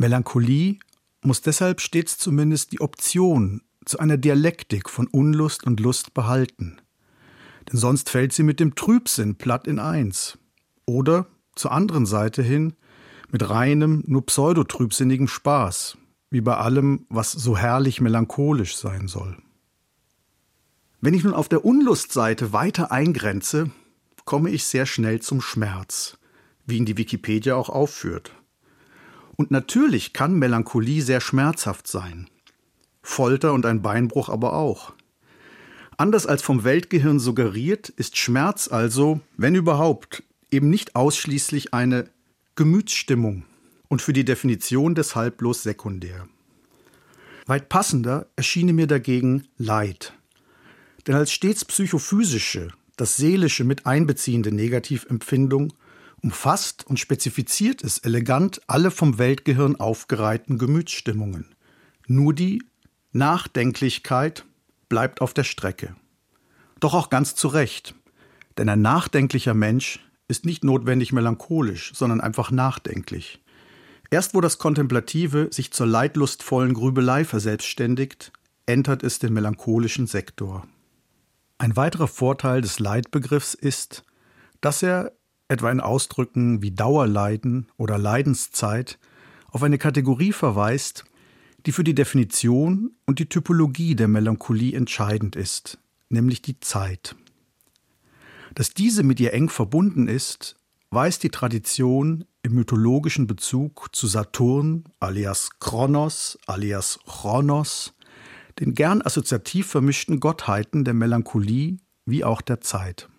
Melancholie 0.00 0.78
muss 1.22 1.42
deshalb 1.42 1.82
stets 1.82 2.16
zumindest 2.16 2.72
die 2.72 2.80
Option 2.80 3.60
zu 3.84 3.98
einer 3.98 4.16
Dialektik 4.16 4.88
von 4.88 5.06
Unlust 5.08 5.64
und 5.64 5.78
Lust 5.78 6.14
behalten. 6.14 6.80
Denn 7.70 7.78
sonst 7.78 8.08
fällt 8.08 8.32
sie 8.32 8.42
mit 8.42 8.60
dem 8.60 8.74
Trübsinn 8.74 9.34
platt 9.34 9.66
in 9.66 9.78
eins. 9.78 10.38
Oder 10.86 11.26
zur 11.54 11.72
anderen 11.72 12.06
Seite 12.06 12.42
hin 12.42 12.72
mit 13.30 13.50
reinem, 13.50 14.02
nur 14.06 14.24
pseudotrübsinnigem 14.24 15.28
Spaß, 15.28 15.98
wie 16.30 16.40
bei 16.40 16.56
allem, 16.56 17.04
was 17.10 17.32
so 17.32 17.58
herrlich 17.58 18.00
melancholisch 18.00 18.76
sein 18.76 19.06
soll. 19.06 19.36
Wenn 21.02 21.12
ich 21.12 21.24
nun 21.24 21.34
auf 21.34 21.50
der 21.50 21.62
Unlustseite 21.62 22.54
weiter 22.54 22.90
eingrenze, 22.90 23.70
komme 24.24 24.48
ich 24.48 24.64
sehr 24.64 24.86
schnell 24.86 25.20
zum 25.20 25.42
Schmerz, 25.42 26.16
wie 26.64 26.78
ihn 26.78 26.86
die 26.86 26.96
Wikipedia 26.96 27.54
auch 27.54 27.68
aufführt. 27.68 28.32
Und 29.40 29.50
natürlich 29.50 30.12
kann 30.12 30.38
Melancholie 30.38 31.00
sehr 31.00 31.22
schmerzhaft 31.22 31.88
sein. 31.88 32.28
Folter 33.00 33.54
und 33.54 33.64
ein 33.64 33.80
Beinbruch 33.80 34.28
aber 34.28 34.52
auch. 34.52 34.92
Anders 35.96 36.26
als 36.26 36.42
vom 36.42 36.62
Weltgehirn 36.62 37.18
suggeriert, 37.18 37.88
ist 37.88 38.18
Schmerz 38.18 38.68
also, 38.68 39.20
wenn 39.38 39.54
überhaupt, 39.54 40.24
eben 40.50 40.68
nicht 40.68 40.94
ausschließlich 40.94 41.72
eine 41.72 42.10
Gemütsstimmung 42.54 43.44
und 43.88 44.02
für 44.02 44.12
die 44.12 44.26
Definition 44.26 44.94
deshalb 44.94 45.38
bloß 45.38 45.62
sekundär. 45.62 46.28
Weit 47.46 47.70
passender 47.70 48.26
erschiene 48.36 48.74
mir 48.74 48.88
dagegen 48.88 49.48
Leid. 49.56 50.12
Denn 51.06 51.14
als 51.14 51.32
stets 51.32 51.64
psychophysische, 51.64 52.68
das 52.98 53.16
Seelische 53.16 53.64
mit 53.64 53.86
einbeziehende 53.86 54.52
Negativempfindung 54.52 55.72
umfasst 56.22 56.86
und 56.86 56.98
spezifiziert 56.98 57.82
es 57.82 57.98
elegant 57.98 58.60
alle 58.66 58.90
vom 58.90 59.18
Weltgehirn 59.18 59.76
aufgereihten 59.76 60.58
Gemütsstimmungen. 60.58 61.54
Nur 62.06 62.34
die 62.34 62.62
Nachdenklichkeit 63.12 64.44
bleibt 64.88 65.20
auf 65.20 65.34
der 65.34 65.44
Strecke. 65.44 65.96
Doch 66.80 66.94
auch 66.94 67.10
ganz 67.10 67.34
zu 67.34 67.48
Recht, 67.48 67.94
denn 68.58 68.68
ein 68.68 68.82
nachdenklicher 68.82 69.54
Mensch 69.54 70.00
ist 70.28 70.46
nicht 70.46 70.64
notwendig 70.64 71.12
melancholisch, 71.12 71.92
sondern 71.94 72.20
einfach 72.20 72.50
nachdenklich. 72.50 73.40
Erst 74.10 74.34
wo 74.34 74.40
das 74.40 74.58
Kontemplative 74.58 75.48
sich 75.50 75.72
zur 75.72 75.86
leidlustvollen 75.86 76.74
Grübelei 76.74 77.24
verselbstständigt, 77.24 78.32
entert 78.66 79.02
es 79.02 79.18
den 79.18 79.32
melancholischen 79.32 80.06
Sektor. 80.06 80.66
Ein 81.58 81.76
weiterer 81.76 82.08
Vorteil 82.08 82.60
des 82.60 82.78
Leidbegriffs 82.78 83.54
ist, 83.54 84.04
dass 84.60 84.82
er, 84.82 85.12
etwa 85.50 85.70
in 85.70 85.80
Ausdrücken 85.80 86.62
wie 86.62 86.70
Dauerleiden 86.70 87.66
oder 87.76 87.98
Leidenszeit, 87.98 88.98
auf 89.50 89.62
eine 89.64 89.78
Kategorie 89.78 90.32
verweist, 90.32 91.04
die 91.66 91.72
für 91.72 91.82
die 91.84 91.94
Definition 91.94 92.92
und 93.04 93.18
die 93.18 93.28
Typologie 93.28 93.96
der 93.96 94.06
Melancholie 94.06 94.76
entscheidend 94.76 95.34
ist, 95.34 95.78
nämlich 96.08 96.40
die 96.40 96.60
Zeit. 96.60 97.16
Dass 98.54 98.74
diese 98.74 99.02
mit 99.02 99.18
ihr 99.18 99.34
eng 99.34 99.48
verbunden 99.48 100.06
ist, 100.06 100.54
weist 100.90 101.24
die 101.24 101.30
Tradition 101.30 102.24
im 102.42 102.54
mythologischen 102.54 103.26
Bezug 103.26 103.88
zu 103.92 104.06
Saturn 104.06 104.84
alias 105.00 105.50
Kronos 105.58 106.38
alias 106.46 107.00
Chronos, 107.06 107.92
den 108.60 108.74
gern 108.74 109.02
assoziativ 109.02 109.66
vermischten 109.66 110.20
Gottheiten 110.20 110.84
der 110.84 110.94
Melancholie 110.94 111.78
wie 112.06 112.24
auch 112.24 112.40
der 112.40 112.60
Zeit. 112.60 113.09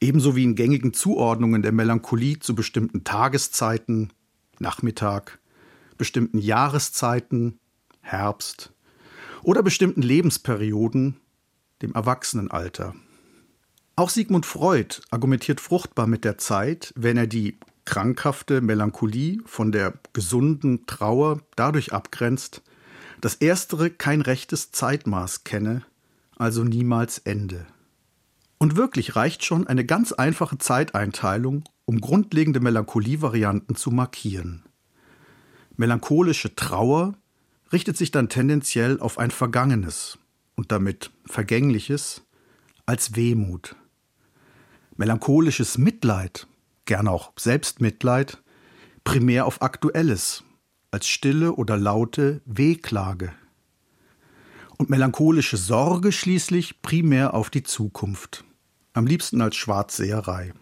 Ebenso 0.00 0.34
wie 0.34 0.44
in 0.44 0.54
gängigen 0.54 0.94
Zuordnungen 0.94 1.62
der 1.62 1.72
Melancholie 1.72 2.38
zu 2.38 2.54
bestimmten 2.54 3.04
Tageszeiten, 3.04 4.12
Nachmittag, 4.58 5.38
bestimmten 5.98 6.38
Jahreszeiten, 6.38 7.58
Herbst 8.00 8.72
oder 9.42 9.62
bestimmten 9.62 10.02
Lebensperioden, 10.02 11.16
dem 11.82 11.92
Erwachsenenalter. 11.92 12.94
Auch 13.96 14.08
Sigmund 14.08 14.46
Freud 14.46 14.96
argumentiert 15.10 15.60
fruchtbar 15.60 16.06
mit 16.06 16.24
der 16.24 16.38
Zeit, 16.38 16.92
wenn 16.96 17.18
er 17.18 17.26
die 17.26 17.58
krankhafte 17.84 18.62
Melancholie 18.62 19.40
von 19.44 19.72
der 19.72 19.94
gesunden 20.14 20.86
Trauer 20.86 21.42
dadurch 21.56 21.92
abgrenzt, 21.92 22.62
dass 23.20 23.34
erstere 23.34 23.90
kein 23.90 24.22
rechtes 24.22 24.70
Zeitmaß 24.72 25.44
kenne, 25.44 25.84
also 26.36 26.64
niemals 26.64 27.18
Ende. 27.18 27.66
Und 28.62 28.76
wirklich 28.76 29.16
reicht 29.16 29.42
schon 29.42 29.66
eine 29.66 29.86
ganz 29.86 30.12
einfache 30.12 30.58
Zeiteinteilung, 30.58 31.64
um 31.86 31.98
grundlegende 31.98 32.60
Melancholie-Varianten 32.60 33.74
zu 33.74 33.90
markieren. 33.90 34.64
Melancholische 35.76 36.54
Trauer 36.54 37.14
richtet 37.72 37.96
sich 37.96 38.10
dann 38.10 38.28
tendenziell 38.28 39.00
auf 39.00 39.16
ein 39.16 39.30
Vergangenes 39.30 40.18
und 40.56 40.72
damit 40.72 41.10
Vergängliches 41.24 42.22
als 42.84 43.16
Wehmut. 43.16 43.76
Melancholisches 44.94 45.78
Mitleid, 45.78 46.46
gern 46.84 47.08
auch 47.08 47.32
Selbstmitleid, 47.38 48.42
primär 49.04 49.46
auf 49.46 49.62
Aktuelles, 49.62 50.44
als 50.90 51.08
stille 51.08 51.54
oder 51.54 51.78
laute 51.78 52.42
Wehklage. 52.44 53.32
Und 54.76 54.90
melancholische 54.90 55.56
Sorge 55.56 56.12
schließlich 56.12 56.82
primär 56.82 57.32
auf 57.32 57.48
die 57.48 57.62
Zukunft, 57.62 58.44
am 59.00 59.06
liebsten 59.06 59.40
als 59.40 59.56
Schwarzseherei. 59.56 60.52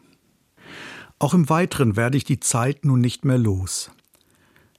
Auch 1.19 1.35
im 1.35 1.49
Weiteren 1.49 1.97
werde 1.97 2.17
ich 2.17 2.23
die 2.23 2.39
Zeit 2.39 2.85
nun 2.85 3.01
nicht 3.01 3.25
mehr 3.25 3.37
los. 3.37 3.91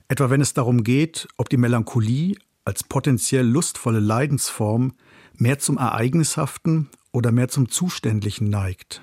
Etwa 0.07 0.29
wenn 0.29 0.39
es 0.39 0.53
darum 0.53 0.85
geht, 0.85 1.27
ob 1.35 1.49
die 1.49 1.57
Melancholie 1.57 2.37
als 2.63 2.85
potenziell 2.85 3.45
lustvolle 3.45 3.99
Leidensform 3.99 4.93
mehr 5.35 5.59
zum 5.59 5.77
Ereignishaften 5.77 6.87
oder 7.11 7.33
mehr 7.33 7.49
zum 7.49 7.67
Zuständlichen 7.67 8.49
neigt. 8.49 9.01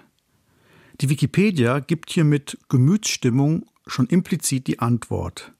Die 1.03 1.11
Wikipedia 1.11 1.81
gibt 1.81 2.11
hier 2.11 2.25
mit 2.25 2.57
Gemütsstimmung 2.71 3.67
schon 3.87 4.07
implizit 4.07 4.69
die 4.69 4.79
Antwort. 4.79 5.53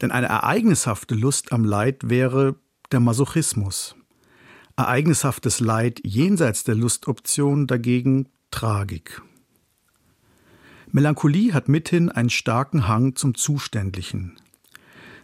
Denn 0.00 0.12
eine 0.12 0.28
ereignishafte 0.28 1.16
Lust 1.16 1.50
am 1.50 1.64
Leid 1.64 2.08
wäre 2.08 2.54
der 2.92 3.00
Masochismus. 3.00 3.96
Ereignishaftes 4.76 5.60
Leid 5.60 6.00
jenseits 6.02 6.64
der 6.64 6.74
Lustoption 6.74 7.66
dagegen 7.66 8.28
Tragik. 8.50 9.20
Melancholie 10.90 11.52
hat 11.52 11.68
mithin 11.68 12.08
einen 12.08 12.30
starken 12.30 12.88
Hang 12.88 13.14
zum 13.14 13.34
Zuständlichen. 13.34 14.38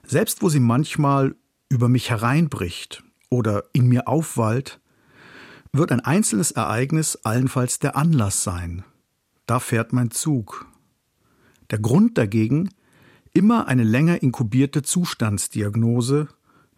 Selbst 0.04 0.42
wo 0.42 0.48
sie 0.48 0.60
manchmal 0.60 1.34
über 1.68 1.88
mich 1.88 2.10
hereinbricht 2.10 3.02
oder 3.30 3.64
in 3.72 3.86
mir 3.86 4.06
aufwallt, 4.08 4.80
wird 5.72 5.92
ein 5.92 6.00
einzelnes 6.00 6.50
Ereignis 6.50 7.16
allenfalls 7.16 7.78
der 7.78 7.96
Anlass 7.96 8.42
sein, 8.42 8.84
da 9.46 9.60
fährt 9.60 9.92
mein 9.92 10.10
Zug. 10.10 10.66
Der 11.70 11.78
Grund 11.78 12.16
dagegen 12.16 12.70
immer 13.32 13.68
eine 13.68 13.84
länger 13.84 14.22
inkubierte 14.22 14.82
Zustandsdiagnose 14.82 16.28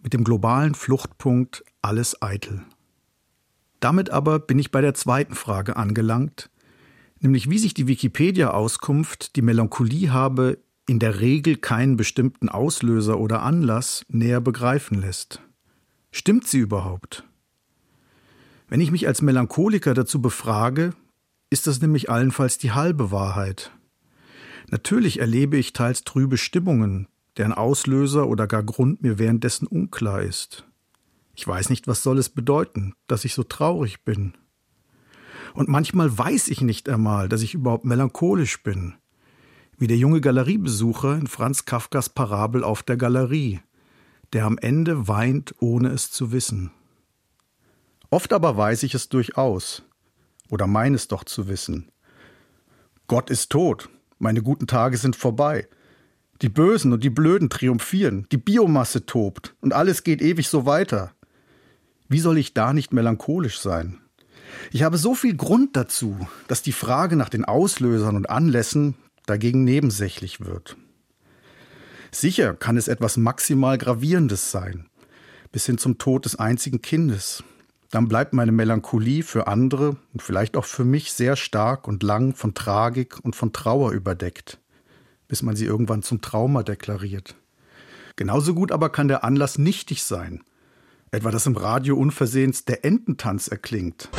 mit 0.02 0.12
dem 0.12 0.24
globalen 0.24 0.74
Fluchtpunkt 0.74 1.64
alles 1.82 2.20
eitel. 2.22 2.62
Damit 3.80 4.10
aber 4.10 4.38
bin 4.38 4.58
ich 4.58 4.70
bei 4.70 4.80
der 4.80 4.94
zweiten 4.94 5.34
Frage 5.34 5.76
angelangt, 5.76 6.50
nämlich 7.20 7.48
wie 7.48 7.58
sich 7.58 7.74
die 7.74 7.86
Wikipedia-Auskunft, 7.86 9.36
die 9.36 9.42
Melancholie 9.42 10.12
habe 10.12 10.58
in 10.86 10.98
der 10.98 11.20
Regel 11.20 11.56
keinen 11.56 11.96
bestimmten 11.96 12.48
Auslöser 12.48 13.18
oder 13.18 13.42
Anlass 13.42 14.04
näher 14.08 14.40
begreifen 14.40 15.00
lässt. 15.00 15.40
Stimmt 16.10 16.46
sie 16.46 16.58
überhaupt? 16.58 17.24
Wenn 18.68 18.80
ich 18.80 18.90
mich 18.90 19.06
als 19.06 19.22
Melancholiker 19.22 19.94
dazu 19.94 20.20
befrage, 20.20 20.90
ist 21.48 21.66
das 21.66 21.80
nämlich 21.80 22.10
allenfalls 22.10 22.58
die 22.58 22.72
halbe 22.72 23.10
Wahrheit. 23.10 23.72
Natürlich 24.68 25.20
erlebe 25.20 25.56
ich 25.56 25.72
teils 25.72 26.04
trübe 26.04 26.36
Stimmungen, 26.36 27.08
deren 27.36 27.52
Auslöser 27.52 28.26
oder 28.26 28.46
gar 28.46 28.62
Grund 28.62 29.02
mir 29.02 29.18
währenddessen 29.18 29.66
unklar 29.66 30.22
ist. 30.22 30.66
Ich 31.34 31.46
weiß 31.46 31.70
nicht, 31.70 31.88
was 31.88 32.02
soll 32.02 32.18
es 32.18 32.28
bedeuten, 32.28 32.94
dass 33.06 33.24
ich 33.24 33.34
so 33.34 33.42
traurig 33.42 34.04
bin. 34.04 34.34
Und 35.54 35.68
manchmal 35.68 36.16
weiß 36.16 36.48
ich 36.48 36.60
nicht 36.60 36.88
einmal, 36.88 37.28
dass 37.28 37.42
ich 37.42 37.54
überhaupt 37.54 37.84
melancholisch 37.84 38.62
bin, 38.62 38.94
wie 39.78 39.86
der 39.86 39.96
junge 39.96 40.20
Galeriebesucher 40.20 41.16
in 41.16 41.26
Franz 41.26 41.64
Kafkas 41.64 42.10
Parabel 42.10 42.62
auf 42.62 42.82
der 42.82 42.96
Galerie, 42.96 43.60
der 44.32 44.44
am 44.44 44.58
Ende 44.58 45.08
weint, 45.08 45.54
ohne 45.60 45.88
es 45.88 46.10
zu 46.10 46.32
wissen. 46.32 46.70
Oft 48.10 48.32
aber 48.32 48.56
weiß 48.56 48.82
ich 48.82 48.94
es 48.94 49.08
durchaus, 49.08 49.82
oder 50.50 50.66
meine 50.66 50.96
es 50.96 51.08
doch 51.08 51.24
zu 51.24 51.48
wissen. 51.48 51.90
Gott 53.06 53.30
ist 53.30 53.50
tot, 53.50 53.88
meine 54.18 54.42
guten 54.42 54.66
Tage 54.66 54.98
sind 54.98 55.16
vorbei. 55.16 55.68
Die 56.42 56.48
Bösen 56.48 56.92
und 56.92 57.04
die 57.04 57.10
Blöden 57.10 57.50
triumphieren, 57.50 58.26
die 58.32 58.38
Biomasse 58.38 59.06
tobt 59.06 59.54
und 59.60 59.72
alles 59.72 60.04
geht 60.04 60.22
ewig 60.22 60.48
so 60.48 60.66
weiter. 60.66 61.12
Wie 62.08 62.20
soll 62.20 62.38
ich 62.38 62.54
da 62.54 62.72
nicht 62.72 62.92
melancholisch 62.92 63.60
sein? 63.60 63.98
Ich 64.72 64.82
habe 64.82 64.98
so 64.98 65.14
viel 65.14 65.36
Grund 65.36 65.76
dazu, 65.76 66.26
dass 66.48 66.62
die 66.62 66.72
Frage 66.72 67.16
nach 67.16 67.28
den 67.28 67.44
Auslösern 67.44 68.16
und 68.16 68.30
Anlässen 68.30 68.94
dagegen 69.26 69.64
nebensächlich 69.64 70.44
wird. 70.44 70.76
Sicher 72.10 72.54
kann 72.54 72.76
es 72.76 72.88
etwas 72.88 73.16
maximal 73.16 73.78
Gravierendes 73.78 74.50
sein, 74.50 74.88
bis 75.52 75.66
hin 75.66 75.78
zum 75.78 75.98
Tod 75.98 76.24
des 76.24 76.36
einzigen 76.36 76.82
Kindes, 76.82 77.44
dann 77.90 78.06
bleibt 78.06 78.32
meine 78.32 78.52
Melancholie 78.52 79.24
für 79.24 79.48
andere 79.48 79.96
und 80.12 80.22
vielleicht 80.22 80.56
auch 80.56 80.64
für 80.64 80.84
mich 80.84 81.12
sehr 81.12 81.34
stark 81.34 81.88
und 81.88 82.04
lang 82.04 82.36
von 82.36 82.54
Tragik 82.54 83.18
und 83.22 83.34
von 83.34 83.52
Trauer 83.52 83.90
überdeckt, 83.90 84.59
bis 85.30 85.42
man 85.42 85.54
sie 85.54 85.64
irgendwann 85.64 86.02
zum 86.02 86.20
Trauma 86.20 86.64
deklariert. 86.64 87.36
Genauso 88.16 88.52
gut 88.52 88.72
aber 88.72 88.90
kann 88.90 89.06
der 89.06 89.22
Anlass 89.22 89.58
nichtig 89.58 90.02
sein, 90.02 90.42
etwa 91.12 91.30
dass 91.30 91.46
im 91.46 91.56
Radio 91.56 91.96
unversehens 91.96 92.64
der 92.64 92.84
Ententanz 92.84 93.46
erklingt. 93.46 94.10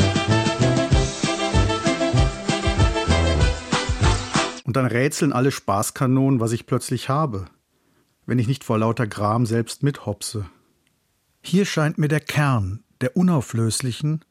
Und 4.63 4.78
dann 4.78 4.86
rätseln 4.86 5.34
alle 5.34 5.52
Spaßkanonen, 5.52 6.39
was 6.39 6.54
ich 6.54 6.65
plötzlich 6.65 7.10
habe, 7.10 7.45
wenn 8.26 8.39
ich 8.39 8.47
nicht 8.47 8.63
vor 8.63 8.78
lauter 8.78 9.06
Gram 9.06 9.45
selbst 9.45 9.84
mithopse. 9.84 10.50
Hier 11.41 11.65
scheint 11.65 11.97
mir 11.97 12.08
der 12.08 12.21
Kern 12.21 12.84
der 13.02 13.17
unauflöslichen 13.17 14.24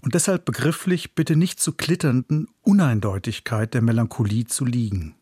und 0.00 0.14
deshalb 0.14 0.46
begrifflich 0.46 1.14
bitte 1.14 1.36
nicht 1.36 1.60
zu 1.60 1.72
klitternden 1.72 2.48
Uneindeutigkeit 2.62 3.74
der 3.74 3.82
Melancholie 3.82 4.46
zu 4.46 4.64
liegen. 4.64 5.14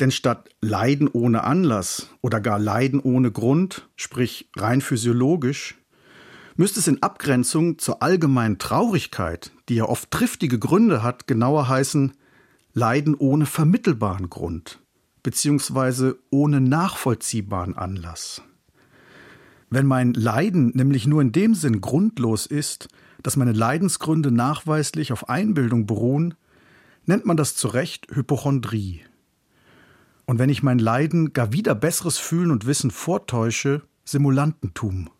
Denn 0.00 0.10
statt 0.10 0.50
Leiden 0.60 1.08
ohne 1.08 1.44
Anlass 1.44 2.08
oder 2.20 2.40
gar 2.40 2.58
Leiden 2.58 3.00
ohne 3.00 3.30
Grund, 3.30 3.88
sprich 3.96 4.50
rein 4.56 4.80
physiologisch, 4.80 5.76
müsste 6.56 6.80
es 6.80 6.88
in 6.88 7.02
Abgrenzung 7.02 7.78
zur 7.78 8.02
allgemeinen 8.02 8.58
Traurigkeit, 8.58 9.52
die 9.68 9.76
ja 9.76 9.84
oft 9.84 10.10
triftige 10.10 10.58
Gründe 10.58 11.02
hat, 11.02 11.26
genauer 11.26 11.68
heißen 11.68 12.12
Leiden 12.72 13.14
ohne 13.14 13.46
vermittelbaren 13.46 14.30
Grund, 14.30 14.80
beziehungsweise 15.22 16.18
ohne 16.30 16.60
nachvollziehbaren 16.60 17.76
Anlass. 17.76 18.42
Wenn 19.70 19.86
mein 19.86 20.12
Leiden 20.12 20.72
nämlich 20.74 21.06
nur 21.06 21.22
in 21.22 21.32
dem 21.32 21.54
Sinn 21.54 21.80
grundlos 21.80 22.46
ist, 22.46 22.88
dass 23.22 23.36
meine 23.36 23.52
Leidensgründe 23.52 24.30
nachweislich 24.30 25.12
auf 25.12 25.28
Einbildung 25.28 25.86
beruhen, 25.86 26.34
nennt 27.06 27.26
man 27.26 27.36
das 27.36 27.56
zu 27.56 27.68
Recht 27.68 28.08
Hypochondrie. 28.14 29.02
Und 30.26 30.38
wenn 30.38 30.50
ich 30.50 30.62
mein 30.62 30.78
Leiden 30.78 31.32
gar 31.32 31.52
wieder 31.52 31.74
besseres 31.74 32.18
Fühlen 32.18 32.50
und 32.50 32.66
Wissen 32.66 32.90
vortäusche, 32.90 33.82
Simulantentum. 34.04 35.10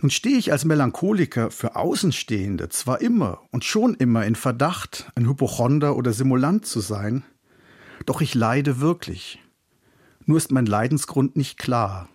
Nun 0.00 0.10
stehe 0.10 0.36
ich 0.36 0.52
als 0.52 0.64
Melancholiker 0.64 1.50
für 1.50 1.76
Außenstehende 1.76 2.68
zwar 2.68 3.00
immer 3.00 3.40
und 3.50 3.64
schon 3.64 3.94
immer 3.94 4.26
in 4.26 4.34
Verdacht, 4.34 5.10
ein 5.14 5.26
Hypochonder 5.26 5.96
oder 5.96 6.12
Simulant 6.12 6.66
zu 6.66 6.80
sein, 6.80 7.24
doch 8.04 8.20
ich 8.20 8.34
leide 8.34 8.80
wirklich. 8.80 9.40
Nur 10.26 10.36
ist 10.36 10.52
mein 10.52 10.66
Leidensgrund 10.66 11.36
nicht 11.36 11.58
klar 11.58 12.08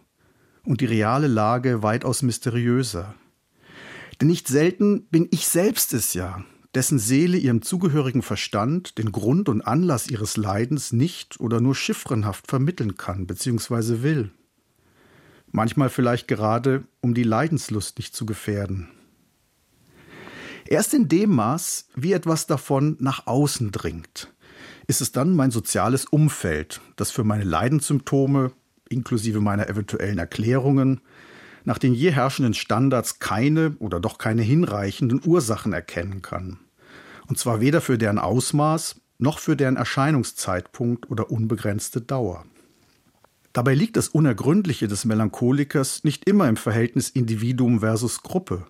und 0.64 0.82
die 0.82 0.86
reale 0.86 1.28
Lage 1.28 1.82
weitaus 1.82 2.22
mysteriöser. 2.22 3.16
Denn 4.20 4.28
nicht 4.28 4.48
selten 4.48 5.08
bin 5.08 5.28
ich 5.32 5.48
selbst 5.48 5.94
es 5.94 6.14
ja, 6.14 6.44
dessen 6.76 7.00
Seele 7.00 7.38
ihrem 7.38 7.62
zugehörigen 7.62 8.22
Verstand 8.22 8.98
den 8.98 9.12
Grund 9.12 9.50
und 9.50 9.62
Anlass 9.62 10.10
ihres 10.10 10.38
Leidens 10.38 10.92
nicht 10.92 11.40
oder 11.40 11.62
nur 11.62 11.76
chiffrenhaft 11.76 12.48
vermitteln 12.48 12.96
kann 12.96 13.26
bzw. 13.26 14.04
will. 14.04 14.32
Manchmal 15.52 15.90
vielleicht 15.90 16.28
gerade, 16.28 16.84
um 17.02 17.14
die 17.14 17.24
Leidenslust 17.24 17.98
nicht 17.98 18.16
zu 18.16 18.26
gefährden. 18.26 18.90
Erst 20.68 20.94
in 20.94 21.08
dem 21.08 21.32
Maß, 21.32 21.88
wie 21.96 22.14
etwas 22.14 22.46
davon 22.46 22.96
nach 23.00 23.26
außen 23.26 23.72
dringt, 23.72 24.32
ist 24.86 25.02
es 25.02 25.12
dann 25.12 25.36
mein 25.36 25.50
soziales 25.50 26.06
Umfeld, 26.06 26.82
das 26.96 27.10
für 27.10 27.24
meine 27.24 27.44
Leidenssymptome, 27.44 28.52
inklusive 28.90 29.42
meiner 29.42 29.68
eventuellen 29.68 30.20
Erklärungen, 30.20 31.02
nach 31.66 31.78
den 31.78 31.94
je 31.94 32.12
herrschenden 32.12 32.54
Standards 32.54 33.20
keine 33.20 33.76
oder 33.80 34.00
doch 34.00 34.18
keine 34.18 34.42
hinreichenden 34.42 35.22
Ursachen 35.26 35.74
erkennen 35.74 36.22
kann. 36.22 36.60
Und 37.28 37.38
zwar 37.38 37.62
weder 37.62 37.82
für 37.82 37.98
deren 37.98 38.20
Ausmaß 38.20 39.02
noch 39.20 39.40
für 39.40 39.56
deren 39.56 39.76
Erscheinungszeitpunkt 39.76 41.10
oder 41.12 41.30
unbegrenzte 41.30 42.02
Dauer. 42.02 42.46
Dabei 43.54 43.74
liegt 43.74 43.98
das 43.98 44.08
Unergründliche 44.08 44.88
des 44.88 45.06
Melancholikers 45.06 46.04
nicht 46.04 46.28
immer 46.30 46.48
im 46.48 46.56
Verhältnis 46.56 47.10
Individuum 47.10 47.82
versus 47.82 48.22
Gruppe. 48.24 48.66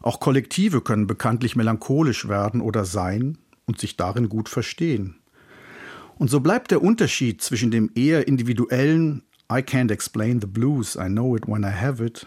Auch 0.00 0.20
Kollektive 0.20 0.80
können 0.80 1.06
bekanntlich 1.06 1.56
melancholisch 1.56 2.28
werden 2.28 2.60
oder 2.60 2.84
sein 2.84 3.38
und 3.66 3.78
sich 3.78 3.96
darin 3.96 4.28
gut 4.28 4.48
verstehen. 4.48 5.16
Und 6.16 6.30
so 6.30 6.40
bleibt 6.40 6.70
der 6.70 6.82
Unterschied 6.82 7.42
zwischen 7.42 7.70
dem 7.70 7.90
eher 7.94 8.28
individuellen 8.28 9.22
I 9.50 9.60
can't 9.60 9.90
explain 9.90 10.40
the 10.40 10.46
blues, 10.46 10.96
I 10.96 11.08
know 11.08 11.36
it 11.36 11.46
when 11.46 11.64
I 11.64 11.70
have 11.70 12.04
it. 12.04 12.26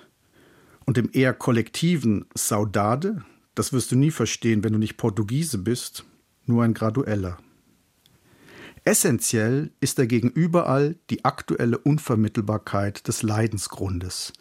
Und 0.85 0.97
dem 0.97 1.09
eher 1.11 1.33
kollektiven 1.33 2.25
Saudade, 2.33 3.23
das 3.55 3.73
wirst 3.73 3.91
du 3.91 3.95
nie 3.95 4.11
verstehen, 4.11 4.63
wenn 4.63 4.73
du 4.73 4.79
nicht 4.79 4.97
Portugiese 4.97 5.57
bist, 5.57 6.05
nur 6.45 6.63
ein 6.63 6.73
gradueller. 6.73 7.37
Essentiell 8.85 9.71
ist 9.81 9.99
dagegen 9.99 10.29
überall 10.29 10.95
die 11.09 11.25
aktuelle 11.25 11.77
Unvermittelbarkeit 11.77 13.07
des 13.07 13.21
Leidensgrundes. 13.21 14.31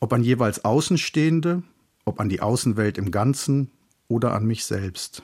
Ob 0.00 0.14
an 0.14 0.22
jeweils 0.22 0.64
Außenstehende, 0.64 1.62
ob 2.06 2.20
an 2.20 2.30
die 2.30 2.40
Außenwelt 2.40 2.96
im 2.96 3.10
Ganzen 3.10 3.70
oder 4.08 4.32
an 4.32 4.46
mich 4.46 4.64
selbst. 4.64 5.22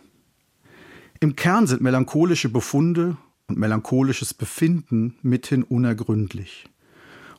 Im 1.21 1.37
Kern 1.37 1.67
sind 1.67 1.81
melancholische 1.81 2.51
Befunde 2.51 3.17
und 3.53 3.59
melancholisches 3.59 4.33
Befinden 4.33 5.17
mithin 5.23 5.63
unergründlich 5.63 6.65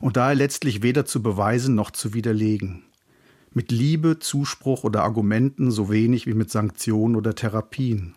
und 0.00 0.16
daher 0.16 0.34
letztlich 0.34 0.82
weder 0.82 1.06
zu 1.06 1.22
beweisen 1.22 1.74
noch 1.74 1.90
zu 1.90 2.14
widerlegen. 2.14 2.84
Mit 3.52 3.72
Liebe, 3.72 4.18
Zuspruch 4.18 4.84
oder 4.84 5.02
Argumenten 5.02 5.70
so 5.70 5.90
wenig 5.90 6.26
wie 6.26 6.34
mit 6.34 6.50
Sanktionen 6.50 7.16
oder 7.16 7.34
Therapien. 7.34 8.14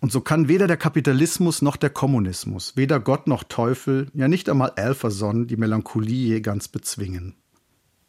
Und 0.00 0.10
so 0.10 0.20
kann 0.20 0.48
weder 0.48 0.66
der 0.66 0.76
Kapitalismus 0.76 1.62
noch 1.62 1.76
der 1.76 1.90
Kommunismus, 1.90 2.76
weder 2.76 2.98
Gott 2.98 3.26
noch 3.26 3.44
Teufel, 3.44 4.08
ja 4.14 4.28
nicht 4.28 4.48
einmal 4.48 4.70
Alphason 4.70 5.46
die 5.46 5.56
Melancholie 5.56 6.28
je 6.28 6.40
ganz 6.40 6.68
bezwingen. 6.68 7.36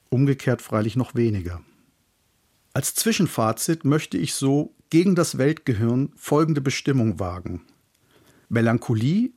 Umgekehrt 0.10 0.62
freilich 0.62 0.96
noch 0.96 1.16
weniger. 1.16 1.62
Als 2.74 2.96
Zwischenfazit 2.96 3.86
möchte 3.86 4.18
ich 4.18 4.34
so 4.34 4.74
gegen 4.90 5.14
das 5.16 5.38
Weltgehirn 5.38 6.12
folgende 6.16 6.62
Bestimmung 6.62 7.20
wagen. 7.20 7.62
Melancholie 8.54 9.34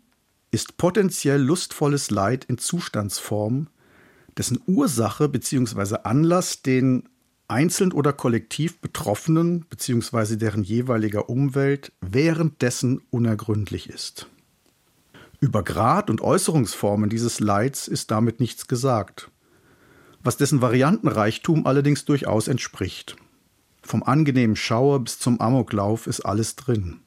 ist 0.50 0.76
potenziell 0.76 1.40
lustvolles 1.40 2.10
Leid 2.10 2.44
in 2.44 2.58
Zustandsform, 2.58 3.68
dessen 4.36 4.60
Ursache 4.66 5.28
bzw. 5.30 6.00
Anlass 6.04 6.60
den 6.60 7.08
einzeln 7.48 7.92
oder 7.92 8.12
kollektiv 8.12 8.78
Betroffenen 8.80 9.64
bzw. 9.70 10.36
deren 10.36 10.62
jeweiliger 10.62 11.30
Umwelt 11.30 11.92
währenddessen 12.02 13.00
unergründlich 13.10 13.88
ist. 13.88 14.28
Über 15.40 15.62
Grad 15.62 16.10
und 16.10 16.20
Äußerungsformen 16.20 17.08
dieses 17.08 17.40
Leids 17.40 17.88
ist 17.88 18.10
damit 18.10 18.38
nichts 18.38 18.66
gesagt, 18.66 19.30
was 20.22 20.36
dessen 20.36 20.60
Variantenreichtum 20.60 21.66
allerdings 21.66 22.04
durchaus 22.04 22.48
entspricht. 22.48 23.16
Vom 23.82 24.02
angenehmen 24.02 24.56
Schauer 24.56 25.00
bis 25.00 25.18
zum 25.18 25.40
Amoklauf 25.40 26.06
ist 26.06 26.20
alles 26.20 26.56
drin. 26.56 27.00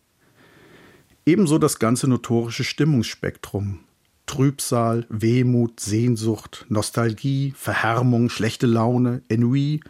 Ebenso 1.29 1.59
das 1.59 1.77
ganze 1.77 2.07
notorische 2.07 2.63
Stimmungsspektrum. 2.63 3.81
Trübsal, 4.25 5.05
Wehmut, 5.09 5.79
Sehnsucht, 5.79 6.65
Nostalgie, 6.69 7.53
Verhärmung, 7.55 8.31
schlechte 8.31 8.65
Laune, 8.65 9.21
Ennui, 9.29 9.81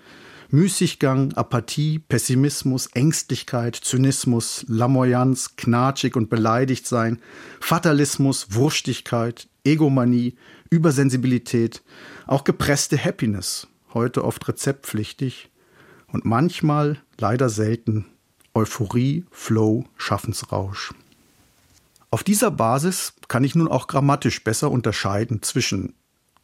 Müßiggang, 0.50 1.32
Apathie, 1.36 2.00
Pessimismus, 2.00 2.88
Ängstlichkeit, 2.88 3.78
Zynismus, 3.78 4.66
Lamoyanz, 4.68 5.56
knatschig 5.56 6.18
und 6.18 6.30
beleidigt 6.30 6.86
sein, 6.86 7.22
Fatalismus, 7.62 8.48
Wurstigkeit, 8.50 9.48
Egomanie, 9.64 10.36
Übersensibilität, 10.70 11.84
auch 12.28 12.44
gepresste 12.44 13.02
Happiness, 13.02 13.66
heute 13.94 14.26
oft 14.26 14.46
rezeptpflichtig 14.50 15.50
und 16.08 16.26
manchmal, 16.26 16.98
leider 17.18 17.48
selten, 17.48 18.08
Euphorie, 18.54 19.24
Flow, 19.32 19.86
Schaffensrausch. 19.96 20.94
Auf 22.12 22.24
dieser 22.24 22.50
Basis 22.50 23.14
kann 23.28 23.44
ich 23.44 23.54
nun 23.54 23.68
auch 23.68 23.88
grammatisch 23.88 24.44
besser 24.44 24.72
unterscheiden 24.72 25.44
zwischen 25.44 25.94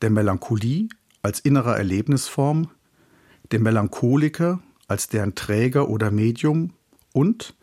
der 0.01 0.11
Melancholie 0.11 0.89
als 1.23 1.39
innerer 1.39 1.75
Erlebnisform, 1.75 2.69
dem 3.51 3.63
Melancholiker 3.63 4.59
als 4.87 5.07
deren 5.07 5.33
Träger 5.33 5.89
oder 5.89 6.11
Medium 6.11 6.73
und 7.13 7.55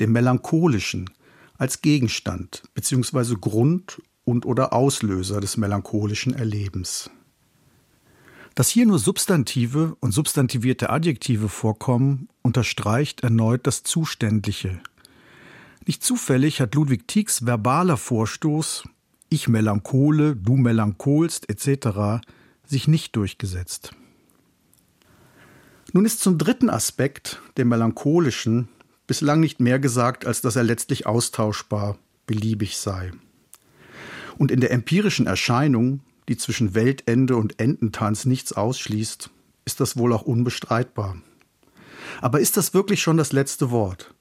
dem 0.00 0.12
Melancholischen 0.12 1.10
als 1.58 1.82
Gegenstand 1.82 2.62
bzw. 2.74 3.36
Grund 3.38 4.00
und 4.24 4.46
oder 4.46 4.72
Auslöser 4.72 5.40
des 5.40 5.58
melancholischen 5.58 6.34
Erlebens. 6.34 7.10
Dass 8.54 8.68
hier 8.68 8.86
nur 8.86 8.98
Substantive 8.98 9.96
und 10.00 10.12
substantivierte 10.12 10.90
Adjektive 10.90 11.48
vorkommen, 11.48 12.28
unterstreicht 12.42 13.22
erneut 13.22 13.66
das 13.66 13.82
Zuständliche 13.82 14.80
nicht 15.84 16.02
zufällig 16.02 16.60
hat 16.60 16.74
Ludwig 16.74 17.08
Tiegs 17.08 17.44
verbaler 17.44 17.96
Vorstoß 17.96 18.84
Ich 19.28 19.48
melanchole, 19.48 20.36
du 20.36 20.56
melancholst 20.56 21.48
etc. 21.48 22.24
sich 22.64 22.86
nicht 22.86 23.16
durchgesetzt. 23.16 23.92
Nun 25.92 26.04
ist 26.04 26.20
zum 26.20 26.38
dritten 26.38 26.70
Aspekt, 26.70 27.40
dem 27.58 27.68
melancholischen, 27.68 28.68
bislang 29.06 29.40
nicht 29.40 29.60
mehr 29.60 29.78
gesagt, 29.78 30.24
als 30.26 30.40
dass 30.40 30.56
er 30.56 30.64
letztlich 30.64 31.06
austauschbar, 31.06 31.98
beliebig 32.26 32.78
sei. 32.78 33.12
Und 34.38 34.50
in 34.50 34.60
der 34.60 34.70
empirischen 34.70 35.26
Erscheinung, 35.26 36.00
die 36.28 36.36
zwischen 36.36 36.74
Weltende 36.74 37.36
und 37.36 37.60
Ententanz 37.60 38.24
nichts 38.24 38.52
ausschließt, 38.52 39.30
ist 39.64 39.80
das 39.80 39.96
wohl 39.96 40.12
auch 40.12 40.22
unbestreitbar. 40.22 41.16
Aber 42.20 42.40
ist 42.40 42.56
das 42.56 42.72
wirklich 42.72 43.02
schon 43.02 43.16
das 43.16 43.32
letzte 43.32 43.70
Wort? 43.70 44.14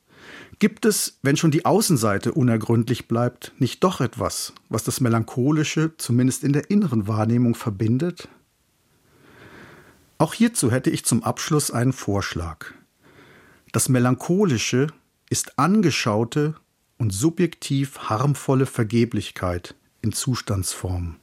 Gibt 0.61 0.85
es, 0.85 1.17
wenn 1.23 1.37
schon 1.37 1.49
die 1.49 1.65
Außenseite 1.65 2.33
unergründlich 2.33 3.07
bleibt, 3.07 3.51
nicht 3.57 3.83
doch 3.83 3.99
etwas, 3.99 4.53
was 4.69 4.83
das 4.83 5.01
Melancholische 5.01 5.97
zumindest 5.97 6.43
in 6.43 6.53
der 6.53 6.69
inneren 6.69 7.07
Wahrnehmung 7.07 7.55
verbindet? 7.55 8.27
Auch 10.19 10.35
hierzu 10.35 10.69
hätte 10.69 10.91
ich 10.91 11.03
zum 11.03 11.23
Abschluss 11.23 11.71
einen 11.71 11.93
Vorschlag. 11.93 12.75
Das 13.71 13.89
Melancholische 13.89 14.85
ist 15.31 15.57
angeschaute 15.57 16.53
und 16.99 17.11
subjektiv 17.11 17.97
harmvolle 17.97 18.67
Vergeblichkeit 18.67 19.73
in 20.03 20.13
Zustandsform. 20.13 21.15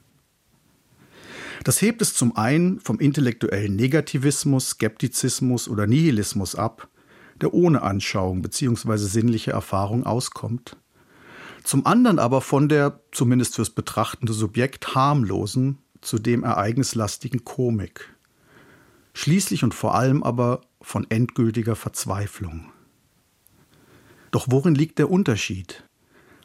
Das 1.63 1.81
hebt 1.81 2.01
es 2.01 2.13
zum 2.13 2.35
einen 2.35 2.81
vom 2.81 2.99
intellektuellen 2.99 3.77
Negativismus, 3.77 4.71
Skeptizismus 4.71 5.69
oder 5.69 5.87
Nihilismus 5.87 6.55
ab 6.55 6.89
der 7.41 7.53
ohne 7.53 7.81
Anschauung 7.81 8.41
bzw. 8.41 8.97
sinnliche 8.97 9.51
Erfahrung 9.51 10.05
auskommt. 10.05 10.77
Zum 11.63 11.85
anderen 11.85 12.19
aber 12.19 12.41
von 12.41 12.69
der, 12.69 13.01
zumindest 13.11 13.55
fürs 13.55 13.69
betrachtende 13.69 14.33
Subjekt, 14.33 14.95
harmlosen, 14.95 15.77
zudem 16.01 16.43
ereignislastigen 16.43 17.43
Komik. 17.43 18.15
Schließlich 19.13 19.63
und 19.63 19.73
vor 19.73 19.95
allem 19.95 20.23
aber 20.23 20.61
von 20.81 21.05
endgültiger 21.09 21.75
Verzweiflung. 21.75 22.71
Doch 24.31 24.47
worin 24.49 24.75
liegt 24.75 24.99
der 24.99 25.09
Unterschied? 25.09 25.83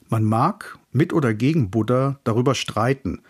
Man 0.08 0.24
mag 0.24 0.78
mit 0.92 1.12
oder 1.12 1.34
gegen 1.34 1.70
Buddha 1.70 2.18
darüber 2.24 2.54
streiten, 2.54 3.22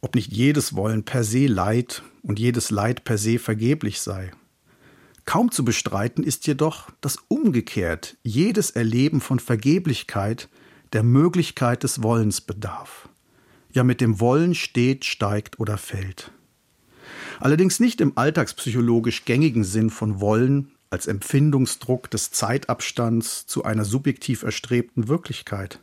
ob 0.00 0.14
nicht 0.14 0.32
jedes 0.32 0.74
Wollen 0.74 1.04
per 1.04 1.24
se 1.24 1.46
Leid 1.46 2.02
und 2.22 2.38
jedes 2.38 2.70
Leid 2.70 3.04
per 3.04 3.18
se 3.18 3.38
vergeblich 3.38 4.00
sei. 4.00 4.30
Kaum 5.30 5.52
zu 5.52 5.64
bestreiten 5.64 6.24
ist 6.24 6.48
jedoch, 6.48 6.90
dass 7.00 7.18
umgekehrt 7.28 8.16
jedes 8.24 8.72
Erleben 8.72 9.20
von 9.20 9.38
Vergeblichkeit 9.38 10.48
der 10.92 11.04
Möglichkeit 11.04 11.84
des 11.84 12.02
Wollens 12.02 12.40
bedarf. 12.40 13.08
Ja 13.72 13.84
mit 13.84 14.00
dem 14.00 14.18
Wollen 14.18 14.56
steht, 14.56 15.04
steigt 15.04 15.60
oder 15.60 15.78
fällt. 15.78 16.32
Allerdings 17.38 17.78
nicht 17.78 18.00
im 18.00 18.18
alltagspsychologisch 18.18 19.24
gängigen 19.24 19.62
Sinn 19.62 19.90
von 19.90 20.20
Wollen 20.20 20.72
als 20.90 21.06
Empfindungsdruck 21.06 22.10
des 22.10 22.32
Zeitabstands 22.32 23.46
zu 23.46 23.62
einer 23.62 23.84
subjektiv 23.84 24.42
erstrebten 24.42 25.06
Wirklichkeit. 25.06 25.78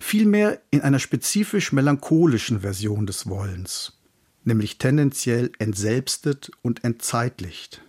Vielmehr 0.00 0.58
in 0.70 0.80
einer 0.80 1.00
spezifisch 1.00 1.70
melancholischen 1.72 2.60
Version 2.60 3.04
des 3.04 3.28
Wollens, 3.28 3.98
nämlich 4.44 4.78
tendenziell 4.78 5.52
entselbstet 5.58 6.50
und 6.62 6.82
entzeitlicht. 6.82 7.82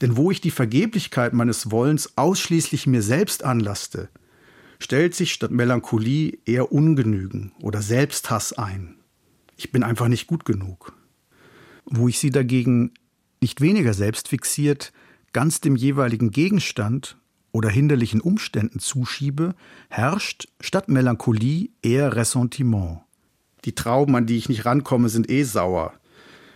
Denn 0.00 0.16
wo 0.16 0.30
ich 0.30 0.40
die 0.40 0.50
Vergeblichkeit 0.50 1.32
meines 1.32 1.70
Wollens 1.70 2.16
ausschließlich 2.16 2.86
mir 2.86 3.02
selbst 3.02 3.44
anlaste, 3.44 4.08
stellt 4.78 5.14
sich 5.14 5.32
statt 5.32 5.50
Melancholie 5.50 6.38
eher 6.46 6.72
Ungenügen 6.72 7.52
oder 7.60 7.82
Selbsthass 7.82 8.52
ein. 8.54 8.96
Ich 9.56 9.72
bin 9.72 9.82
einfach 9.82 10.08
nicht 10.08 10.26
gut 10.26 10.44
genug. 10.44 10.94
Wo 11.84 12.08
ich 12.08 12.18
sie 12.18 12.30
dagegen 12.30 12.92
nicht 13.40 13.60
weniger 13.60 13.94
selbstfixiert 13.94 14.92
ganz 15.32 15.60
dem 15.60 15.76
jeweiligen 15.76 16.30
Gegenstand 16.30 17.16
oder 17.52 17.68
hinderlichen 17.68 18.20
Umständen 18.20 18.78
zuschiebe, 18.78 19.54
herrscht 19.88 20.48
statt 20.60 20.88
Melancholie 20.88 21.70
eher 21.82 22.16
Ressentiment. 22.16 23.00
Die 23.64 23.74
Trauben, 23.74 24.16
an 24.16 24.26
die 24.26 24.36
ich 24.36 24.48
nicht 24.48 24.64
rankomme, 24.64 25.08
sind 25.08 25.30
eh 25.30 25.42
sauer. 25.42 25.92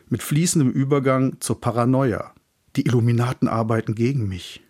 Mit 0.08 0.22
fließendem 0.22 0.70
Übergang 0.70 1.40
zur 1.40 1.60
Paranoia. 1.60 2.32
Die 2.76 2.86
Illuminaten 2.86 3.48
arbeiten 3.48 3.94
gegen 3.94 4.28
mich. 4.28 4.62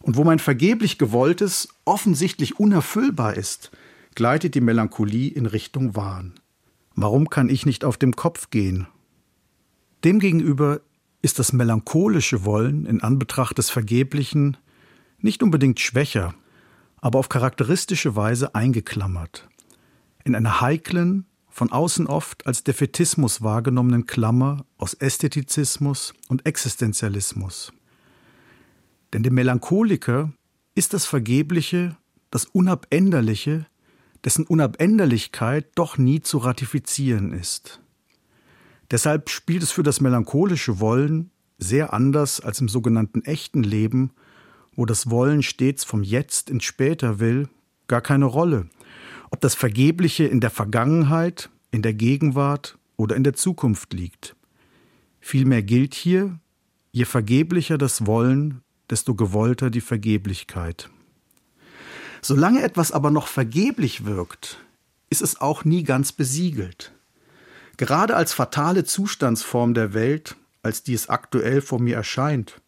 Und 0.00 0.16
wo 0.16 0.24
mein 0.24 0.38
vergeblich 0.38 0.98
Gewolltes 0.98 1.68
offensichtlich 1.84 2.58
unerfüllbar 2.58 3.34
ist, 3.36 3.70
gleitet 4.14 4.54
die 4.54 4.60
Melancholie 4.60 5.30
in 5.30 5.46
Richtung 5.46 5.94
Wahn. 5.94 6.34
Warum 6.94 7.30
kann 7.30 7.48
ich 7.48 7.66
nicht 7.66 7.84
auf 7.84 7.96
dem 7.96 8.16
Kopf 8.16 8.50
gehen? 8.50 8.88
Demgegenüber 10.04 10.80
ist 11.22 11.38
das 11.38 11.52
melancholische 11.52 12.44
Wollen 12.44 12.86
in 12.86 13.02
Anbetracht 13.02 13.58
des 13.58 13.70
Vergeblichen 13.70 14.56
nicht 15.20 15.42
unbedingt 15.42 15.80
schwächer, 15.80 16.34
aber 17.00 17.18
auf 17.18 17.28
charakteristische 17.28 18.16
Weise 18.16 18.54
eingeklammert. 18.54 19.48
In 20.24 20.34
einer 20.34 20.60
heiklen, 20.60 21.26
von 21.58 21.72
außen 21.72 22.06
oft 22.06 22.46
als 22.46 22.62
Defetismus 22.62 23.42
wahrgenommenen 23.42 24.06
Klammer 24.06 24.64
aus 24.76 24.94
Ästhetizismus 24.94 26.14
und 26.28 26.46
Existenzialismus. 26.46 27.72
Denn 29.12 29.24
dem 29.24 29.34
Melancholiker 29.34 30.32
ist 30.76 30.94
das 30.94 31.04
Vergebliche, 31.04 31.96
das 32.30 32.44
Unabänderliche, 32.44 33.66
dessen 34.24 34.46
Unabänderlichkeit 34.46 35.66
doch 35.74 35.98
nie 35.98 36.20
zu 36.20 36.38
ratifizieren 36.38 37.32
ist. 37.32 37.80
Deshalb 38.92 39.28
spielt 39.28 39.64
es 39.64 39.72
für 39.72 39.82
das 39.82 40.00
melancholische 40.00 40.78
Wollen 40.78 41.32
sehr 41.58 41.92
anders 41.92 42.40
als 42.40 42.60
im 42.60 42.68
sogenannten 42.68 43.22
echten 43.22 43.64
Leben, 43.64 44.12
wo 44.76 44.86
das 44.86 45.10
Wollen 45.10 45.42
stets 45.42 45.82
vom 45.82 46.04
Jetzt 46.04 46.50
ins 46.50 46.62
Später 46.62 47.18
will, 47.18 47.48
gar 47.88 48.00
keine 48.00 48.26
Rolle, 48.26 48.68
ob 49.30 49.40
das 49.40 49.54
Vergebliche 49.54 50.24
in 50.24 50.40
der 50.40 50.50
Vergangenheit, 50.50 51.50
in 51.70 51.82
der 51.82 51.94
Gegenwart 51.94 52.78
oder 52.96 53.16
in 53.16 53.24
der 53.24 53.34
Zukunft 53.34 53.92
liegt. 53.92 54.36
Vielmehr 55.20 55.62
gilt 55.62 55.94
hier, 55.94 56.38
je 56.92 57.04
vergeblicher 57.04 57.78
das 57.78 58.06
Wollen, 58.06 58.62
desto 58.88 59.14
gewollter 59.14 59.70
die 59.70 59.80
Vergeblichkeit. 59.80 60.90
Solange 62.22 62.62
etwas 62.62 62.92
aber 62.92 63.10
noch 63.10 63.28
vergeblich 63.28 64.04
wirkt, 64.04 64.58
ist 65.10 65.22
es 65.22 65.40
auch 65.40 65.64
nie 65.64 65.84
ganz 65.84 66.12
besiegelt. 66.12 66.92
Gerade 67.76 68.16
als 68.16 68.32
fatale 68.32 68.84
Zustandsform 68.84 69.74
der 69.74 69.94
Welt, 69.94 70.36
als 70.62 70.82
die 70.82 70.94
es 70.94 71.08
aktuell 71.08 71.60
vor 71.60 71.80
mir 71.80 71.96
erscheint, 71.96 72.60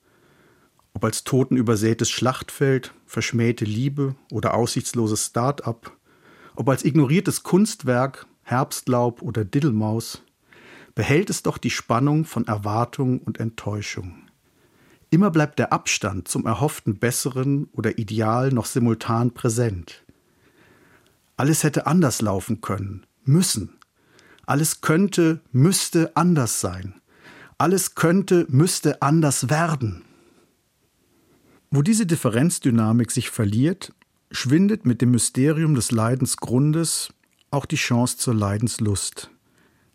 ob 0.93 1.05
als 1.05 1.25
totenübersätes 1.25 2.11
Schlachtfeld, 2.11 2.93
verschmähte 3.07 3.65
Liebe 3.65 4.15
oder 4.31 4.55
aussichtsloses 4.55 5.27
Start-up, 5.27 5.97
ob 6.61 6.69
als 6.69 6.85
ignoriertes 6.85 7.43
Kunstwerk, 7.43 8.27
Herbstlaub 8.43 9.23
oder 9.23 9.47
Diddelmaus, 9.47 10.21
behält 10.95 11.31
es 11.31 11.43
doch 11.43 11.57
die 11.57 11.71
Spannung 11.71 12.27
von 12.27 12.47
Erwartung 12.47 13.21
und 13.21 13.41
Enttäuschung. 13.41 14.27
Immer 15.09 15.31
bleibt 15.31 15.59
der 15.59 15.73
Abstand 15.73 16.29
zum 16.29 16.45
erhofften 16.45 16.99
Besseren 16.99 17.71
oder 17.73 17.97
Ideal 17.97 18.51
noch 18.51 18.67
simultan 18.67 19.33
präsent. 19.33 20.05
Alles 21.39 21.65
hätte 21.65 21.87
anders 21.87 22.21
laufen 22.21 22.61
können, 22.61 23.07
müssen. 23.25 23.79
Alles 24.45 24.83
könnte, 24.83 25.41
müsste 25.53 26.15
anders 26.15 26.61
sein. 26.61 27.01
Alles 27.57 27.95
könnte, 27.95 28.45
müsste 28.51 29.01
anders 29.01 29.49
werden. 29.49 30.05
Wo 31.71 31.81
diese 31.81 32.05
Differenzdynamik 32.05 33.11
sich 33.11 33.31
verliert, 33.31 33.95
schwindet 34.31 34.87
mit 34.87 35.03
dem 35.03 35.11
Mysterium 35.11 35.75
des 35.75 35.91
Leidensgrundes 35.91 37.13
auch 37.51 37.67
die 37.67 37.77
Chance 37.77 38.17
zur 38.17 38.35
Leidenslust. 38.35 39.31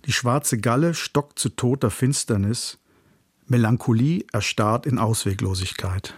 Die 0.05 0.11
schwarze 0.11 0.59
Galle 0.59 0.93
stockt 0.93 1.39
zu 1.39 1.49
toter 1.49 1.89
Finsternis, 1.89 2.77
Melancholie 3.47 4.25
erstarrt 4.33 4.85
in 4.85 4.99
Ausweglosigkeit. 4.99 6.15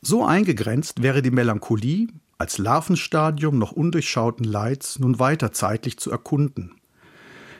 So 0.00 0.24
eingegrenzt 0.24 1.02
wäre 1.02 1.22
die 1.22 1.30
Melancholie 1.30 2.08
als 2.38 2.58
Larvenstadium 2.58 3.58
noch 3.58 3.72
undurchschauten 3.72 4.44
Leids 4.44 4.98
nun 4.98 5.18
weiter 5.18 5.52
zeitlich 5.52 5.98
zu 5.98 6.10
erkunden. 6.10 6.76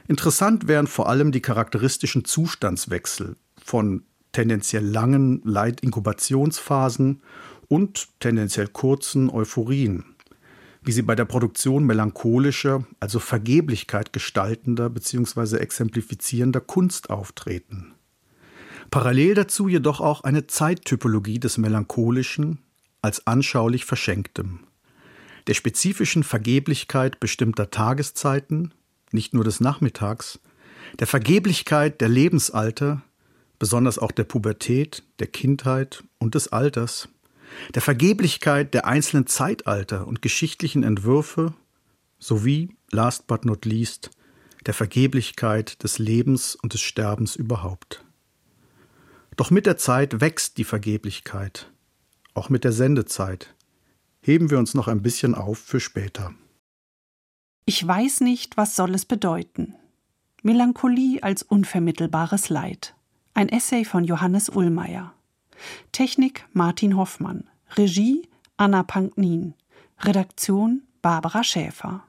Interessant 0.07 0.69
wären 0.69 0.87
vor 0.87 1.09
allem 1.09 1.33
die 1.33 1.43
charakteristischen 1.43 2.25
Zustandswechsel 2.25 3.37
von 3.63 4.05
tendenziell 4.33 4.85
langen 4.85 5.43
Leidinkubationsphasen 5.45 7.23
und 7.69 8.09
tendenziell 8.21 8.69
kurzen 8.69 9.31
Euphorien, 9.31 10.05
wie 10.83 10.93
sie 10.93 11.03
bei 11.03 11.15
der 11.15 11.27
Produktion 11.27 11.85
melancholischer, 11.85 12.87
also 12.99 13.19
Vergeblichkeit 13.19 14.13
gestaltender 14.13 14.89
bzw. 14.91 15.59
exemplifizierender 15.59 16.61
Kunst 16.61 17.11
auftreten. 17.11 17.95
Parallel 18.91 19.35
dazu 19.35 19.69
jedoch 19.69 20.01
auch 20.01 20.23
eine 20.23 20.47
Zeittypologie 20.47 21.39
des 21.39 21.59
Melancholischen 21.59 22.59
als 23.03 23.27
anschaulich 23.27 23.85
Verschenktem, 23.85 24.61
der 25.47 25.55
spezifischen 25.55 26.25
Vergeblichkeit 26.25 27.21
bestimmter 27.21 27.71
Tageszeiten, 27.71 28.73
nicht 29.13 29.35
nur 29.35 29.45
des 29.45 29.61
Nachmittags, 29.61 30.41
der 30.99 31.07
Vergeblichkeit 31.07 32.01
der 32.01 32.09
Lebensalter, 32.09 33.03
besonders 33.59 33.99
auch 33.99 34.13
der 34.13 34.25
Pubertät, 34.25 35.03
der 35.19 35.27
Kindheit 35.27 36.03
und 36.19 36.35
des 36.35 36.49
Alters, 36.49 37.09
der 37.75 37.83
Vergeblichkeit 37.83 38.75
der 38.75 38.87
einzelnen 38.87 39.27
Zeitalter 39.27 40.07
und 40.07 40.23
geschichtlichen 40.23 40.83
Entwürfe 40.83 41.55
sowie, 42.19 42.77
last 42.91 43.27
but 43.27 43.45
not 43.45 43.65
least, 43.65 44.11
der 44.67 44.75
Vergeblichkeit 44.75 45.83
des 45.83 45.99
Lebens 45.99 46.57
und 46.57 46.75
des 46.75 46.81
Sterbens 46.81 47.37
überhaupt. 47.37 48.05
Doch 49.37 49.51
mit 49.51 49.67
der 49.67 49.77
Zeit 49.77 50.21
wächst 50.21 50.59
die 50.59 50.65
Vergeblichkeit, 50.65 51.71
auch 52.35 52.49
mit 52.49 52.65
der 52.65 52.73
Sendezeit. 52.73 53.55
Heben 54.21 54.51
wir 54.51 54.59
uns 54.59 54.75
noch 54.75 54.89
ein 54.89 55.03
bisschen 55.03 55.35
auf 55.35 55.59
für 55.59 55.81
später. 55.81 56.35
Ich 57.65 57.87
weiß 57.87 58.23
nicht, 58.23 58.57
was 58.57 58.75
soll 58.77 58.95
es 58.95 59.05
bedeuten. 59.05 59.75
Melancholie 60.43 61.23
als 61.23 61.43
unvermittelbares 61.43 62.49
Leid. 62.49 62.95
Ein 63.35 63.49
Essay 63.49 63.85
von 63.85 64.05
Johannes 64.05 64.49
Ullmeier. 64.49 65.15
Technik 65.93 66.45
Martin 66.53 66.97
Hoffmann. 66.97 67.49
Regie 67.77 68.29
Anna 68.57 68.83
Panknin. 68.83 69.55
Redaktion 70.01 70.83
Barbara 71.03 71.43
Schäfer. 71.43 72.03